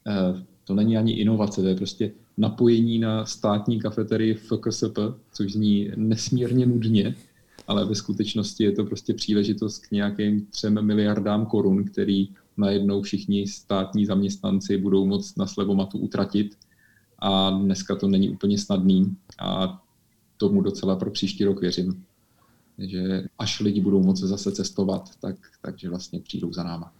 eh, 0.06 0.44
to 0.64 0.74
není 0.74 0.96
ani 0.96 1.12
inovace, 1.12 1.62
to 1.62 1.68
je 1.68 1.76
prostě 1.76 2.12
napojení 2.36 2.98
na 2.98 3.26
státní 3.26 3.80
kafeterii 3.80 4.34
v 4.34 4.52
KSP, 4.60 4.98
což 5.32 5.52
zní 5.52 5.90
nesmírně 5.96 6.66
nudně, 6.66 7.14
ale 7.66 7.84
ve 7.84 7.94
skutečnosti 7.94 8.64
je 8.64 8.72
to 8.72 8.84
prostě 8.84 9.14
příležitost 9.14 9.78
k 9.78 9.90
nějakým 9.90 10.46
třem 10.46 10.86
miliardám 10.86 11.46
korun, 11.46 11.84
který 11.84 12.28
najednou 12.56 13.02
všichni 13.02 13.46
státní 13.46 14.06
zaměstnanci 14.06 14.76
budou 14.76 15.06
moct 15.06 15.38
na 15.38 15.46
slevomatu 15.46 15.98
utratit 15.98 16.56
a 17.18 17.50
dneska 17.50 17.96
to 17.96 18.08
není 18.08 18.30
úplně 18.30 18.58
snadný 18.58 19.16
a 19.38 19.82
tomu 20.36 20.60
docela 20.60 20.96
pro 20.96 21.10
příští 21.10 21.44
rok 21.44 21.60
věřím. 21.60 22.04
Že 22.78 23.24
až 23.38 23.60
lidi 23.60 23.80
budou 23.80 24.02
moci 24.02 24.26
zase 24.26 24.52
cestovat, 24.52 25.10
tak, 25.20 25.36
takže 25.62 25.88
vlastně 25.88 26.20
přijdou 26.20 26.52
za 26.52 26.62
náma. 26.62 26.92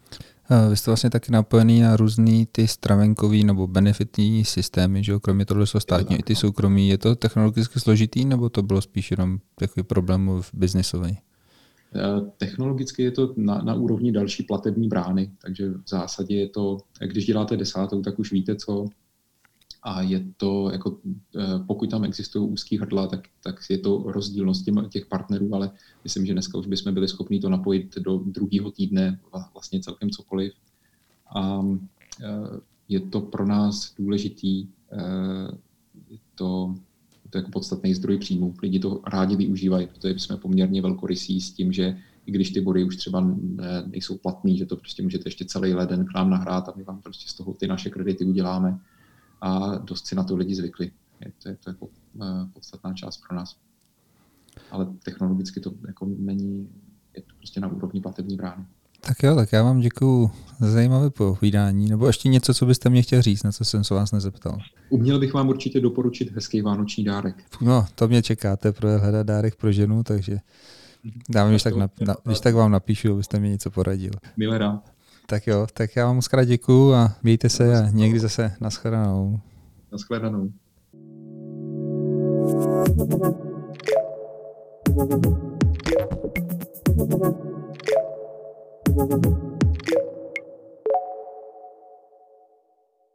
Vy 0.70 0.76
jste 0.76 0.90
vlastně 0.90 1.10
taky 1.10 1.32
napojený 1.32 1.80
na 1.80 1.96
různý 1.96 2.46
ty 2.52 2.68
stravenkový 2.68 3.44
nebo 3.44 3.66
benefitní 3.66 4.44
systémy, 4.44 5.04
že 5.04 5.12
jo? 5.12 5.20
kromě 5.20 5.44
toho 5.44 5.66
jsou 5.66 5.80
státní 5.80 6.16
i 6.16 6.22
ty 6.22 6.32
no. 6.32 6.36
soukromí. 6.36 6.88
Je 6.88 6.98
to 6.98 7.16
technologicky 7.16 7.80
složitý, 7.80 8.24
nebo 8.24 8.48
to 8.48 8.62
bylo 8.62 8.80
spíš 8.80 9.10
jenom 9.10 9.38
takový 9.54 9.84
problém 9.84 10.30
v 10.40 10.50
biznisový? 10.54 11.18
Technologicky 12.36 13.02
je 13.02 13.10
to 13.10 13.34
na, 13.36 13.58
na 13.58 13.74
úrovni 13.74 14.12
další 14.12 14.42
platební 14.42 14.88
brány, 14.88 15.30
takže 15.42 15.70
v 15.70 15.88
zásadě 15.88 16.36
je 16.36 16.48
to, 16.48 16.78
když 17.00 17.26
děláte 17.26 17.56
desátou, 17.56 18.02
tak 18.02 18.18
už 18.18 18.32
víte, 18.32 18.56
co 18.56 18.86
a 19.82 20.02
je 20.02 20.24
to, 20.36 20.70
jako, 20.70 20.98
eh, 21.36 21.58
pokud 21.66 21.90
tam 21.90 22.04
existují 22.04 22.48
úzký 22.50 22.78
hrdla, 22.78 23.06
tak, 23.06 23.28
tak 23.42 23.60
je 23.70 23.78
to 23.78 24.04
rozdílnost 24.06 24.64
těch 24.90 25.06
partnerů, 25.06 25.54
ale 25.54 25.70
myslím, 26.04 26.26
že 26.26 26.32
dneska 26.32 26.58
už 26.58 26.66
bychom 26.66 26.94
byli 26.94 27.08
schopni 27.08 27.40
to 27.40 27.48
napojit 27.48 27.98
do 27.98 28.18
druhého 28.18 28.70
týdne 28.70 29.20
vlastně 29.52 29.80
celkem 29.80 30.10
cokoliv. 30.10 30.52
A 31.34 31.62
eh, 32.22 32.60
je 32.88 33.00
to 33.00 33.20
pro 33.20 33.46
nás 33.46 33.94
důležitý, 33.98 34.66
eh, 34.92 35.48
je 36.10 36.18
to, 36.34 36.74
je 37.24 37.30
to 37.30 37.38
jako 37.38 37.50
podstatný 37.50 37.94
zdroj 37.94 38.18
příjmu. 38.18 38.54
Lidi 38.62 38.78
to 38.78 39.00
rádi 39.06 39.36
využívají, 39.36 39.86
protože 39.86 40.18
jsme 40.18 40.36
poměrně 40.36 40.82
velkorysí 40.82 41.40
s 41.40 41.52
tím, 41.52 41.72
že 41.72 41.98
i 42.26 42.32
když 42.32 42.50
ty 42.50 42.60
body 42.60 42.84
už 42.84 42.96
třeba 42.96 43.36
nejsou 43.86 44.16
platný, 44.18 44.58
že 44.58 44.66
to 44.66 44.76
prostě 44.76 45.02
můžete 45.02 45.26
ještě 45.26 45.44
celý 45.44 45.74
leden 45.74 46.04
k 46.04 46.14
nám 46.14 46.30
nahrát 46.30 46.68
a 46.68 46.74
my 46.76 46.82
vám 46.82 47.02
prostě 47.02 47.28
z 47.28 47.34
toho 47.34 47.54
ty 47.54 47.66
naše 47.66 47.90
kredity 47.90 48.24
uděláme 48.24 48.78
a 49.42 49.76
dost 49.76 50.06
si 50.06 50.14
na 50.14 50.24
to 50.24 50.36
lidi 50.36 50.54
zvykli. 50.54 50.90
Je 51.20 51.32
to, 51.42 51.48
je 51.48 51.56
to 51.56 51.70
jako 51.70 51.88
podstatná 52.52 52.94
část 52.94 53.20
pro 53.28 53.36
nás. 53.36 53.56
Ale 54.70 54.86
technologicky 55.02 55.60
to 55.60 55.72
jako 55.86 56.06
není, 56.18 56.68
je 57.16 57.22
to 57.22 57.34
prostě 57.38 57.60
na 57.60 57.68
úrovni 57.68 58.00
platební 58.00 58.36
brány. 58.36 58.64
Tak 59.00 59.22
jo, 59.22 59.36
tak 59.36 59.52
já 59.52 59.62
vám 59.62 59.80
děkuji 59.80 60.30
za 60.60 60.70
zajímavé 60.70 61.10
povídání. 61.10 61.88
Nebo 61.88 62.06
ještě 62.06 62.28
něco, 62.28 62.54
co 62.54 62.66
byste 62.66 62.90
mě 62.90 63.02
chtěl 63.02 63.22
říct, 63.22 63.42
na 63.42 63.52
co 63.52 63.64
jsem 63.64 63.84
se 63.84 63.94
vás 63.94 64.12
nezeptal. 64.12 64.58
Uměl 64.90 65.18
bych 65.18 65.34
vám 65.34 65.48
určitě 65.48 65.80
doporučit 65.80 66.32
hezký 66.32 66.62
vánoční 66.62 67.04
dárek. 67.04 67.44
No, 67.60 67.86
to 67.94 68.08
mě 68.08 68.22
čekáte 68.22 68.72
pro 68.72 68.98
hledat 68.98 69.26
dárek 69.26 69.56
pro 69.56 69.72
ženu, 69.72 70.02
takže 70.02 70.38
dám, 71.28 71.50
když 71.50 71.62
tak, 71.62 71.76
nap, 71.76 72.00
na, 72.00 72.16
když 72.24 72.40
tak 72.40 72.54
vám 72.54 72.70
napíšu, 72.70 73.12
abyste 73.12 73.40
mi 73.40 73.48
něco 73.48 73.70
poradil. 73.70 74.12
Milé 74.36 74.58
rád. 74.58 74.92
Tak 75.26 75.46
jo, 75.46 75.66
tak 75.72 75.96
já 75.96 76.06
vám 76.06 76.16
moc 76.16 76.28
krát 76.28 76.44
děkuju 76.44 76.92
a 76.92 77.16
mějte 77.22 77.48
se 77.48 77.78
a 77.78 77.90
někdy 77.90 78.20
zase 78.20 78.52
naschledanou. 78.60 79.40
Naschledanou. 79.92 80.52